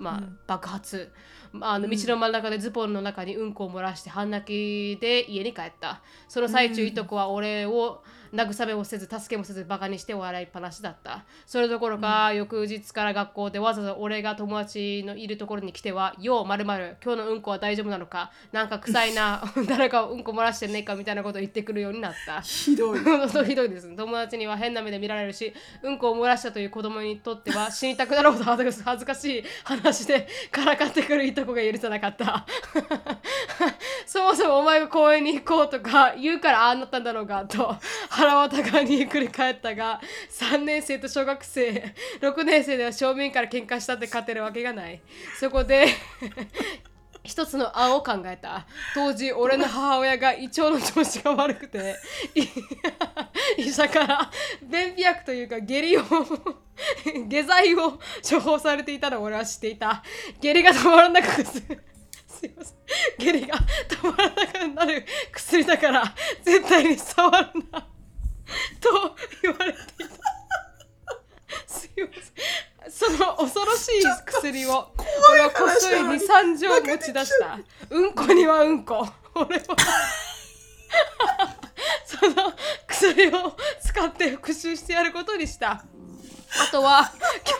[0.00, 1.12] まあ、爆発。
[1.52, 6.02] まああの道の真ん中でズボンの中にうんこを漏らして半泣きで家に帰った。
[6.28, 8.02] その最中、いとこは俺を
[8.32, 11.24] 慰めもせず助けもせずバカにして笑いっぱなしだった。
[11.46, 22.40] それどころか、翌日から学校でわざわざ俺が友達のいるところに来ては「ようまるまる今日のうんこは大丈夫なのかなんか臭いな 誰かうんこ漏らしてねえか」みたいなことを言ってくるようになった。
[22.40, 22.98] ひどい。
[23.46, 23.88] ひどいです。
[23.96, 25.52] 友達には変な目で見られるし
[25.82, 32.46] うんこを漏らしたという子供にとっては死にたくなるほど恥ずか恥ずかしい話で からかってくるいとこが許さなかった。
[34.06, 37.76] そもそもお前が公園に行こうとか言うからああなったんだろうがと
[38.20, 39.98] 腹渡がに繰り返ったが
[40.30, 45.00] 3年生と小学生6年生では正面から喧嘩したって勝てるわけがない。
[45.38, 45.86] そこで
[47.24, 48.66] 一つの案を考えた。
[48.94, 51.96] 当時俺の母親が胃腸の調子が悪くて
[53.56, 54.30] 医者から
[54.62, 56.02] 便秘薬というか下痢を
[57.26, 57.98] 下剤を
[58.28, 60.02] 処方されていたの俺は知っていた。
[60.40, 61.58] 下痢が止まらなくすす
[62.46, 62.76] いません。
[63.18, 63.56] 下痢が
[63.88, 67.86] 止まらなくなる薬だから絶対に触るな。
[68.80, 70.14] と言われていた。
[71.66, 72.90] すいません。
[72.90, 74.92] その恐ろしい薬を
[75.30, 77.58] 俺はこっそり23錠持ち出した。
[77.90, 79.06] うんこにはうんこ。
[79.34, 79.76] 俺は
[82.04, 82.52] その
[82.86, 85.84] 薬を使って復習してやることにした
[86.58, 87.12] あとは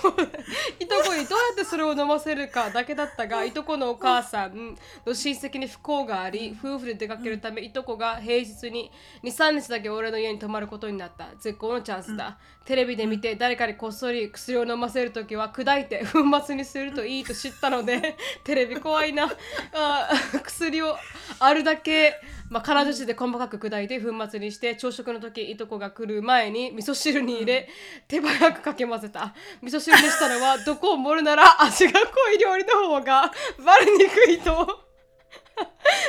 [0.02, 4.76] 今日いとこにどうやってそれを飲ませるかだけだったがいとこのお母さん
[5.06, 8.90] の親戚に不幸があり夫婦で出かけるためいとこが平日に
[9.22, 11.28] 23日だけ俺の家に泊まることになった。
[11.38, 19.30] 絶好のチャンスだ、テレビで見て誰かにこっそり薬を飲ませるときは砕いて粉末にするといいと知ったので テレビ怖いな。
[19.72, 20.08] あ
[20.42, 20.96] 薬を
[21.38, 22.20] あるだけ
[22.50, 27.68] まあ、金槌で細かく砕いて粉末にして朝食の時いとこが来る前に味噌汁に入れ
[28.08, 29.34] 手早くかけ混ぜた。
[29.62, 33.30] 味噌汁にしたのはどこを盛るなら味が濃い料理の方が
[33.64, 34.86] バレにくいと。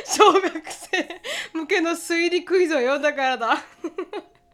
[0.05, 1.21] 小学生
[1.53, 3.57] 向けの推理クイズを読んだからだ。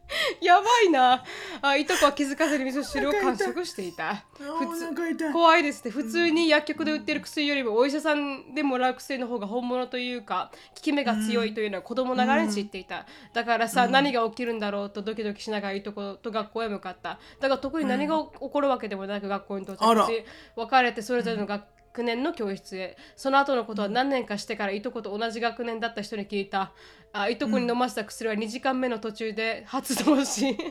[0.40, 1.24] やばいな。
[1.60, 4.24] あいとこは気づかずに味噌汁を完食していた。
[4.40, 5.32] お腹痛い。
[5.32, 5.90] 怖いですね。
[5.90, 17.18] 普通に薬局で売ってる薬よりもお医者さんでもらう薬の方が本物というか効き目が強いというのは子供ながらに知っていた、だからさ、何が起きるんだろうとドキドキしながらいとこと学校へ向かった。
[17.40, 20.24] だから特に何が起こるわけでもなく学校に到着し
[20.56, 21.64] 別れてそれぞれの学
[21.96, 22.96] 年の教室へ。
[23.16, 26.72] その後のことは何年かしてからいとこと同じ学年だった人に聞いた。
[27.12, 30.62] あいとこに飲ませた薬は2時間目の途中で発動し、猛烈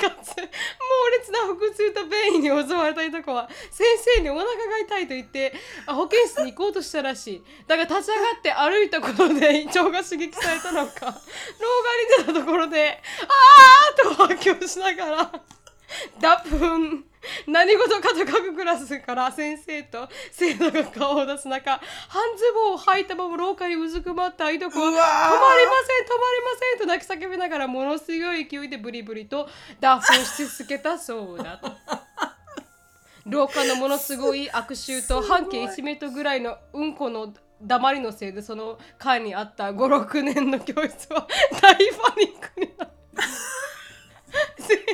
[0.00, 0.44] かつ猛
[1.18, 4.54] 烈な腹痛と便意に襲われたいとこは先生にお腹が
[4.86, 5.54] 痛いと言って
[5.86, 7.42] あ保健室に行こうとしたらしい。
[7.66, 15.32] だが立ち上がって歩いたことで胃腸が刺激されたのか廊下に出たところであーと発狂しながら
[16.20, 17.13] 脱粉
[17.46, 29.48] 何事かと各クラスから先生と生徒が顔を出す中半ズボンを履いたまま廊下にうずくまったいとこは「止まりません止まりません」と泣き叫びながらものすごい勢いでブリブリと
[29.80, 31.72] 脱粉し続けたそうだと。
[33.26, 41.26] 廊下のものすごい悪臭と半径1メートルぐらいのうんこの黙りのせいでその間にあった56年の教室は
[41.62, 42.94] 大パニックになった。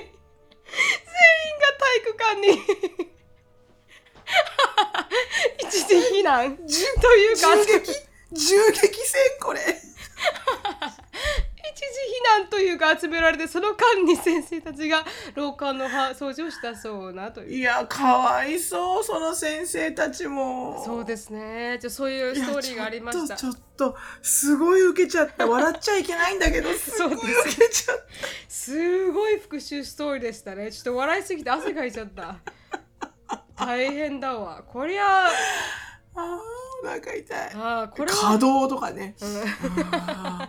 [1.90, 2.48] 体育館に
[5.58, 6.54] 一時避難。
[6.62, 7.56] というか。
[7.56, 7.92] 銃撃
[8.32, 9.60] 銃撃戦これ
[11.60, 11.84] 一時
[12.36, 15.04] 避難というか集められてその間に先生たちが
[15.34, 17.54] 廊下のは掃除をしたそうなという。
[17.58, 21.78] いやかわいそうその先生たちもそうですね。
[21.80, 23.36] じゃあそういうストーリーがありました。
[23.36, 27.24] ちょっとちょっとすごい受けちゃった笑っちゃいけないんだけどすごい受
[27.56, 28.02] けちゃった
[28.46, 30.70] すごい復讐ストーリーでしたね。
[30.70, 32.36] ちょっと笑いすぎて汗かいちゃった。
[33.56, 34.62] 大変だわ。
[34.66, 35.30] こりゃあ
[36.84, 39.42] お腹痛いあこれは稼働とかね、うん
[39.92, 40.48] あ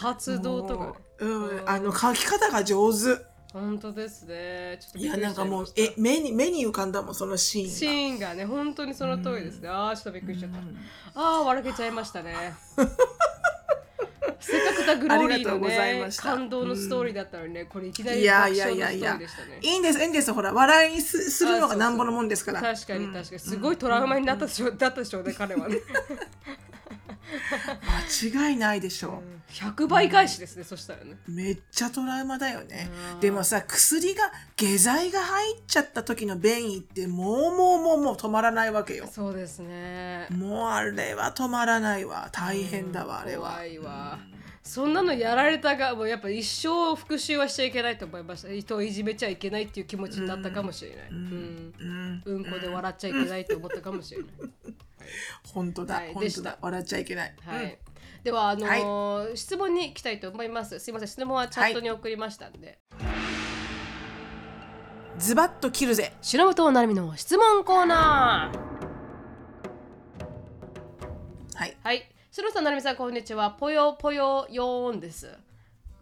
[0.00, 1.62] 発動とかうん。
[1.66, 3.30] あの書き方が上手。
[3.52, 4.78] 本当ですね。
[4.80, 7.72] ちょっといやなんかもうえ目に目に浮かんだもんそのシーンが。
[7.72, 9.68] シーンがね本当にその通りですね。
[9.68, 11.20] ああちょっとびっくりしちゃった。
[11.20, 12.34] ああ笑けちゃいましたね。
[14.40, 19.58] せっかくだグローリーのね感動のストーリーだったのにね、これいきなりいやい爆笑のストーやいやいやリーでしたね。
[19.60, 20.32] いいんですいいんです。
[20.32, 22.62] ほら笑いにすするのがなんぼのもんですから。
[22.62, 23.38] 確かに確かに。
[23.38, 25.76] すごいトラウマになったでしょ,、だったでしょうね彼はね
[28.30, 29.22] 間違いないでしょ。
[29.50, 31.16] 100倍返しですね、そしたらね。
[31.28, 32.88] うめっちゃトラウマだよね。
[33.14, 33.20] うん。
[33.20, 34.22] でもさ薬が
[34.56, 39.08] 下剤が入っちゃった時の便意ってもうもうもうもう止まらないわけよ。
[39.10, 40.28] そうですね。
[40.30, 42.28] もうあれは止まらないわ。
[42.32, 43.50] 大変だわあれは。
[43.50, 44.18] 怖いわ、
[44.70, 48.48] そんなのやられたがもうやっぱ一生復讐はしちゃいけないと思いました。
[48.52, 51.74] 人をいじめちゃいけないっていう気持ちになったかもしれない、うん。
[52.24, 52.36] うん。
[52.36, 52.44] うん。
[52.44, 54.28] こで笑っちゃいけないと思ったかもしれない。
[55.52, 56.58] 本当だ、はい本当だ。
[56.60, 57.78] 笑っちゃいけない、はい、
[58.22, 60.78] ではあのー質問に行きたいと思います。
[60.78, 62.78] すいません質問はチャットに送りましたんで、
[65.18, 66.12] ズバッと切るぜ。
[66.22, 68.58] 白本なるみの質問コーナー。
[71.58, 71.76] はい。
[71.82, 73.50] はい白さんなるみさんこんにちは。
[73.50, 75.36] ぽよぽよよーんです。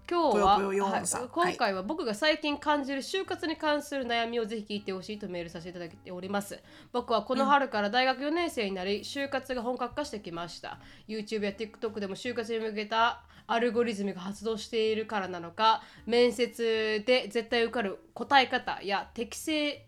[0.06, 1.28] 今日ははい4さん。
[1.28, 6.62] 今回は僕が最近感じる就活に関する悩みをぜひ聞いてほしいとメールさせていただいております。
[6.92, 10.78] 僕はこの春から大学4年生になり就活が本格化してきました。
[11.08, 19.87] YouTube や TikTok でも就活に向けたアルゴリズムが発動しているからなのか面接で絶対受かる答え方や適正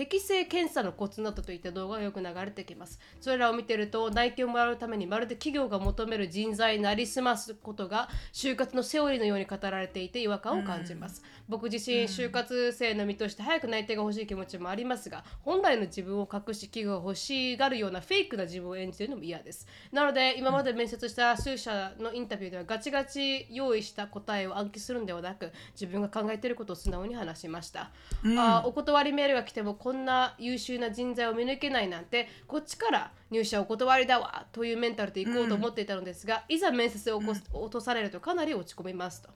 [0.00, 2.98] 適正検査のコツなどといった動画がよく流れてきます。
[3.20, 11.22] それらを見てると内定をもらうためにまるで企業が求める人材になりすますことが就活のセオリーのように語られていて違和感を感じます。
[11.50, 19.66] 僕自身就活生の身として早く内定が欲しい気持ちもありますが本来の自分を隠し企業が欲しがるようなフェイクな自分を演じているのも嫌です。
[19.92, 27.90] なので今まで面接した数社のインタビューではガチガチ用意した答えを暗記するんではなく自分が考えていることを素直に話しました。
[28.38, 39.30] あお断りメールが来てもこんな優秀な人材を見抜けないなんてこっちから入社お断りだわというメンタルで行こうと思っていたのですが、いざ面接を起こす落とされるとかなり落ち込みますと。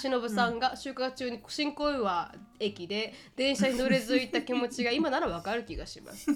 [0.00, 6.28] 忍さんが就活中に新小岩駅で電車に乗れずいた気持ちが今ならわかる気がします。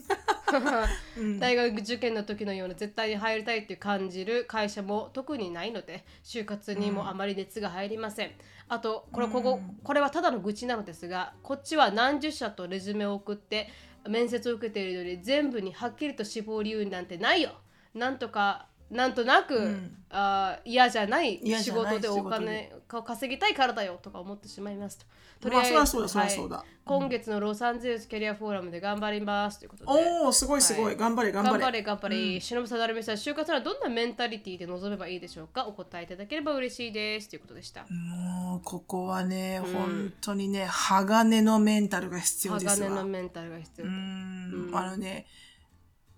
[1.38, 8.32] 大学受験の時のような絶対に入りたいって感じる会社も特にないので就活にもあまり熱が入りません。
[8.68, 13.68] あとこれこここれはただの愚痴なのですがこっちは何十社とレジュメを送って
[14.08, 17.52] 面接を受けているので全部にはっきりと志望理由なんてないよ。
[17.94, 19.80] なんとかなんとなく、
[20.10, 25.06] あー嫌じゃない仕事でお金を稼ぎたいからだよとか思ってしまいますと。
[25.40, 26.58] とまあそりゃそうだそりゃそうだ。
[26.58, 26.66] はい。
[26.84, 29.90] 今月のロサンゼルスキャリアフォーラムで頑張りますということで。
[29.90, 30.96] おおすごいすごい、はい。
[30.96, 31.58] 頑張れ頑張れ。
[31.58, 32.40] 頑張れ頑張れ。
[32.40, 35.66] しのぶさん、なるみさん、就活はどんなメンタリティで臨めばいいでしょうか？
[35.66, 37.28] お答えいただければ嬉しいです。
[37.30, 37.86] ということでした。
[37.90, 42.88] もうここはね、本当にね鋼のメンタルが必要ですわ。
[42.88, 43.90] 鋼のメンタルが必要う。
[43.90, 44.70] ん。
[44.72, 45.26] あのね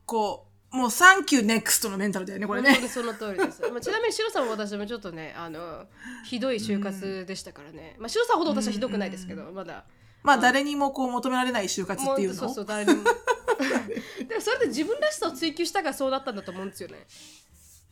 [0.05, 3.63] こうもう thank you, next のメンタルだよねこれねその通りです。
[3.63, 5.87] まあ、ちなみに、シロさんも私もちょっとね、あの、
[6.25, 7.97] ひどい就活でしたからね。
[7.99, 9.85] まあ、シロさんほど私はひどくないですけど、まだ。
[10.23, 13.05] まあ誰にもこう求められない就活っていうのそうそう、誰にも。
[14.29, 17.07] でもそれで自分らしさを追求したからそうだったんだと思うんですよね。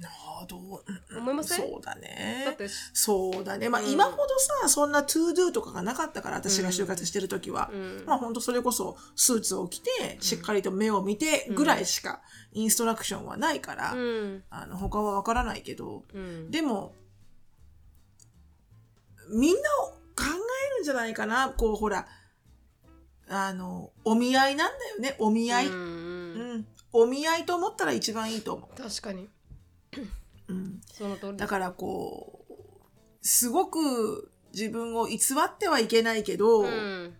[0.07, 0.57] ああど。
[0.59, 0.61] う
[1.11, 1.19] うん。
[1.19, 1.59] 思いません？
[1.59, 2.43] そうだね。
[2.47, 2.69] だって。
[2.93, 3.69] そうだね。
[3.69, 7.71] まあ、今ほどさそんな to do とかがなかったから私が就活してる時は、
[8.07, 12.21] まあ本当それこそスーツを着てしっかりと目を見てぐらいしか
[12.53, 14.45] インストラクションはないから、うん。
[14.51, 16.51] あの他はわからないけど、うん。
[16.51, 16.95] でも
[19.31, 21.51] みんなを考えるんじゃないかな。
[21.51, 22.07] こうほら
[23.29, 25.17] あのお見合いなんだよね。
[25.19, 25.77] お見合い、うんう
[26.59, 26.67] ん。
[26.93, 29.29] お見合いと思ったら一番いいと思確かに。
[30.49, 32.55] う、うん、その通りだからこう
[33.21, 37.15] すごく自分を偽ってはいけないけど、うん。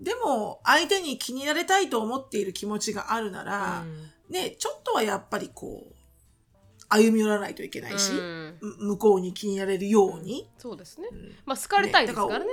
[0.00, 3.84] でも相手に気に入られたいと思っている気持ちがあるなら、
[4.28, 5.94] ねちょっとはやっぱりこう
[6.88, 11.08] 歩み寄らないといけないし、うんむ向こうに気に入られるように、そうですね。
[11.08, 11.10] ん
[11.44, 12.46] まあ、好かれたいですからね。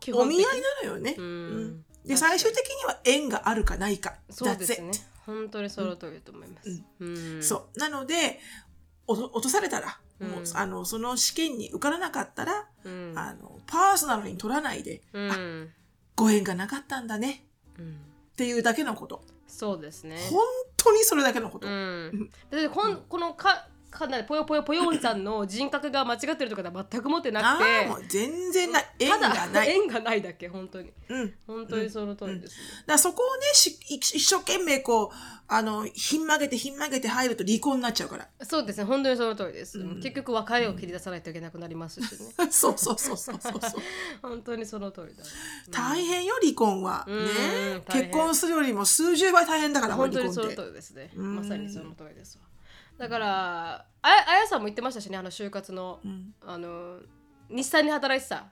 [0.00, 1.14] 基本的におお見合いなのよね。
[1.18, 4.14] うんうんで最終的には縁があるかないか。
[4.30, 4.90] そうですね。
[5.26, 6.82] 本当にその通りだと思います。
[6.98, 7.78] うんそう。
[7.78, 8.40] なので、
[9.10, 15.70] 落とされたら、もううんあのその試験に受からなかったら、うんあのパーソナルに取らないで、うん
[16.16, 17.46] ご縁がなかったんだね
[17.78, 19.22] うんっていうだけのこと。
[19.46, 20.16] そうですね。
[20.30, 20.42] 本
[20.76, 21.66] 当にそれだけのこと。
[21.66, 22.30] うん。
[22.50, 28.84] だってこんこのかかなりぽよぽよぽよんさんの人格が間違ってるとかでは全く持ってなあくてあ、もう全然ない。
[28.98, 29.68] 縁がない。
[29.74, 31.26] 縁がないだけ本当にうん。
[31.26, 32.58] だか本当にその通りですね。
[32.86, 35.16] らそこをねし一一生懸命こう、
[35.48, 38.28] あの、ひん曲げてひん曲げて入ると離婚になっちゃうから。
[38.42, 39.78] そうですね本当にその通りです。
[39.96, 42.32] 結局別れを切り出さないといけなくなりますしね。
[42.50, 43.60] そうそうそうそうそうそう。
[44.22, 45.24] 本当にその通りだ。
[45.70, 47.04] 大変よ、離婚は。
[47.08, 47.30] うんね
[47.86, 50.50] 大変結婚するよりも数十倍大変だから、本当にその。
[50.50, 51.10] 通りですね。
[51.16, 52.49] んまさにその通りですわ。
[53.00, 56.34] だから、ああやさんも言ってましたしね、あの就活の、ん。
[56.42, 56.98] あの
[57.48, 58.44] 日産に働いてた。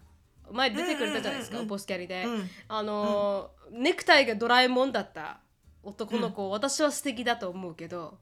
[0.51, 1.68] 前出てくれたじゃないですか、うんうんうんうん。
[1.68, 2.24] ボスキャリで。
[2.24, 2.51] うん。
[2.66, 5.40] あの、ネクタイがドラえもんだった。
[5.82, 8.16] 男の子、私は素敵だと思うけど。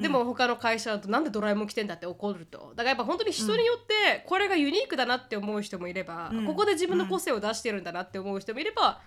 [0.00, 2.72] でも他の会社だとなんでドラえもん来てんだって怒ると。
[2.74, 9.02] だからやっぱ本当に人によってこれがユニークだなって思う人もいれば、ここで自分の個性を出してるんだなって思う人もいれば、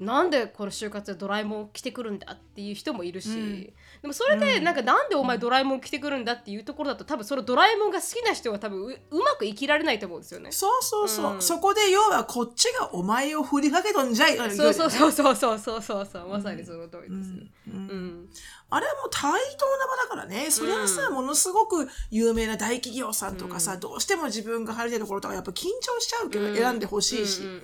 [0.00, 10.52] なんでこの就活でドラえもん来てくるんだっていう人もいるし、でもそれでなんかなんでお前ドラえもん来てくるんだっていうところだと多分そのドラえもんが好きな人は多分ううまく生きられないと思うんですよね。
[10.52, 14.36] そうそうそう、そこで要はこっちがお前を振りかけとんじゃい。
[14.36, 14.90] そうそう。
[14.90, 16.28] そうそうそうそうそうそう。
[16.28, 17.30] まさにその通りです。
[17.68, 18.28] うん。
[18.70, 20.50] あれはもう対等な場だからね。
[20.50, 27.60] それはさ、ものすごく有名な大企業さんとかさ、どうしても自分が入りたいところとかやっぱ緊張しちゃうけど、選んでほしいし、うんうんうん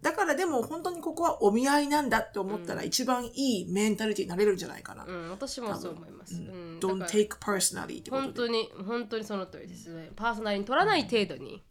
[0.00, 5.04] だからでも本当にここはお見合いなんだって思ったら一番いいメンタリティになれるんじゃないかな。
[5.04, 6.36] うん、私もそう思います。
[6.36, 6.80] うん。
[6.80, 8.26] だ Don't take personally ってことで。
[8.28, 9.90] 本当に本当にその通りです。
[9.90, 10.10] ね。
[10.16, 11.62] パーソナルに取らない程度に。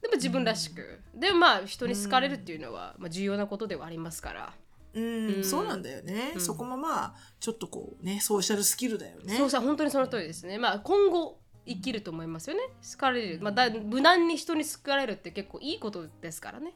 [0.00, 4.52] でも自分らしく、でもまあ人に好かれるっていうのは、まあ、重要なことではありますから、
[4.92, 9.34] うん、そうなんだよね、そこもまあちょっとこうねソーシャルスキルだよね。
[9.34, 10.58] そうさ本当にその通りですね。
[10.58, 12.62] まあ今後生きると思いますよね。
[12.92, 16.74] 好かれる、まあ、だ無難に人に好かれるって結構いいことですからね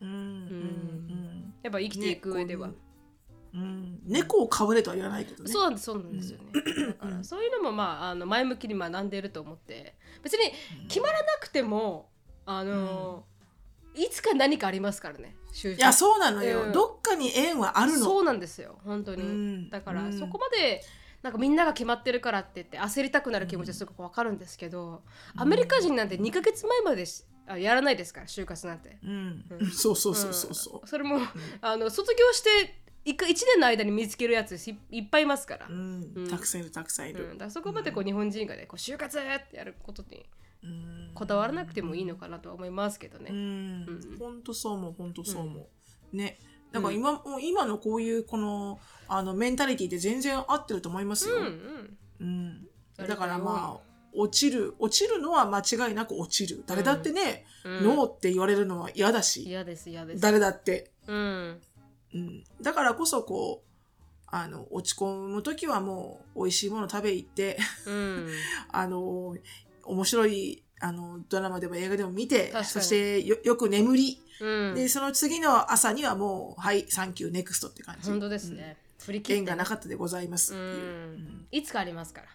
[0.00, 2.70] うんうんうんやっぱ生きていく上では、
[3.54, 5.50] うん、猫をかぶれとは言わないけどね。
[5.50, 6.44] そうなんですそうなんですよね、
[6.88, 9.96] だからそういうのもまああの前向きに学んでいると思って。
[10.22, 10.52] 別に
[10.88, 12.10] 決まらなくても
[12.46, 13.24] あの、
[13.94, 15.36] いつか何かありますからね
[15.76, 16.72] いやそうなのよ、うん。
[16.72, 17.98] どっかに縁はあるの。
[17.98, 19.70] そうなんですよ本当に、うん。
[19.70, 20.18] だから、うん。
[20.18, 20.82] そこまで
[21.22, 25.02] なんかみんなが決まってるからって言って焦りたくなる気持ちはすごくわかるんですけど、
[25.36, 28.98] アメリカ人なんて2ヶ月前までしあやらないですから就活なんて。
[29.02, 30.86] うん、 そうそうそうそうそう。
[30.88, 31.18] それも、
[31.60, 36.24] あの卒業して1年の間に見つけるやついいっぱいいますから,、ううん。
[36.26, 40.26] ん、たくさんいるたくさんいだる、からそこまでこう日本人がねこう就活ってやることに
[40.62, 41.10] うん。
[41.14, 43.30] こだわらなくてもいいのかなとは思いますけどね。
[43.30, 44.16] うん。
[44.18, 45.68] 本当そう思う本当そう思
[46.12, 46.38] う、ね。
[46.72, 48.78] だから今,、もう今のこういうこの
[49.08, 56.62] あのメンタリティって全然合ってると思いますよ、うんだからまあ落ちる落ちるのは間違いなく落ちる。
[56.66, 57.84] 誰だってね、うん。
[57.84, 60.20] ノーって言われるのは嫌だし、嫌です嫌です。
[60.20, 61.60] 誰だって、うん。
[62.14, 63.68] うん、だからこそこう
[64.26, 68.28] あの落ち込む時はもう美味しいもの食べ行ってうん。
[68.70, 69.36] あの
[69.84, 78.08] 面白いあのドラマでも映画でも見てそしてよよく眠り、うん、でその次の朝にはもう「はいサンキューネクスト」って感じ。
[78.08, 78.76] 本当ですね。
[78.98, 82.28] 振りうん切って縁がなかったでございますう、ん、いつかありますから、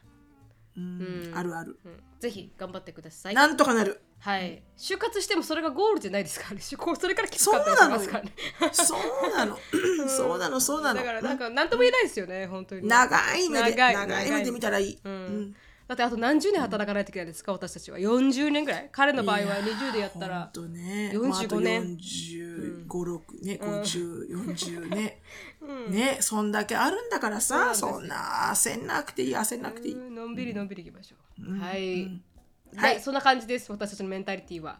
[0.78, 0.84] うん。
[0.84, 3.34] うんあるある、うん、ぜひ頑張ってください。
[3.34, 4.02] なんとかなる。
[4.20, 6.62] はい、就活してもそれがゴールじゃないですからね。
[6.64, 8.34] それからきつかったりしますからね。
[8.72, 9.58] そうなの。
[10.08, 11.00] そうなのそうなの。
[11.00, 12.88] だからなんか何とも言えないですよね、本当に。
[12.88, 14.52] 長い目で長い長い目で。
[14.52, 15.14] 見たらいい、うん。
[15.14, 15.56] うん
[15.88, 17.98] だってあと何十年働かないといけないですか、私たちは。
[17.98, 18.90] 40年ぐらい。
[18.92, 20.50] 彼の場合は20でやったら。
[20.54, 21.12] とね。
[21.14, 21.98] 45まああと年。
[21.98, 25.22] 45、6ね50、40ね、
[25.62, 25.92] うん。
[25.92, 30.16] ね そんだけあるんだからさそそんな焦んなくていい焦んなくていい、うん。
[30.16, 31.52] のんびりのんびりいきましょう。
[31.52, 31.60] うん。
[31.60, 32.24] はい、うん。
[32.76, 34.80] は、はいいそんな感じです、私たちのメンタリティは。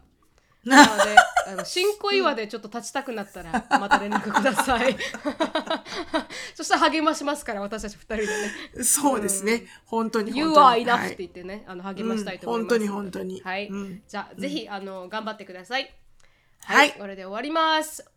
[0.64, 4.96] なので、 あの新小岩でちょっと立ちたくなったら、また連絡ください。
[6.54, 8.84] そしたら励ましますから、私たち二人でね。
[8.84, 12.74] そうですね、本当に本当に You are enough はいって言ってね、あの励ましたいと思います。
[12.74, 13.68] うん本当に本当にはい。
[13.68, 15.94] うんじゃあ、ぜひあの頑張ってください。
[16.64, 18.14] はいこれで終わります。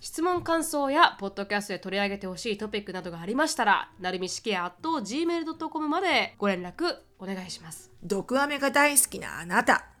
[0.00, 9.91] 質問感想やポッドキャストで取り上げてほしいトピックなどがありましたらなるみしきや gmail.com までご連絡お願いします毒アメが大好きなあなた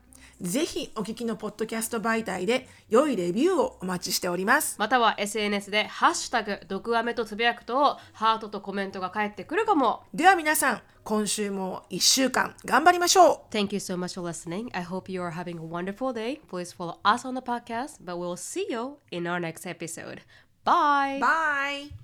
[0.42, 14.68] ぜひお聞きのポッドキャスト媒体で良いレビューをお待ちしておりますまたは SNS で「ハッシュタグ毒アメ」とつぶやくとハートとコメントが返ってくるかもでは皆さん今週も1週間頑張りましょう Thank you so much for listening.
[14.72, 16.40] I hope you are having a wonderful day.
[16.48, 20.22] Please follow us on the podcast, but we'll see you in our next episode.
[20.64, 21.20] Bye!
[21.20, 22.01] Bye!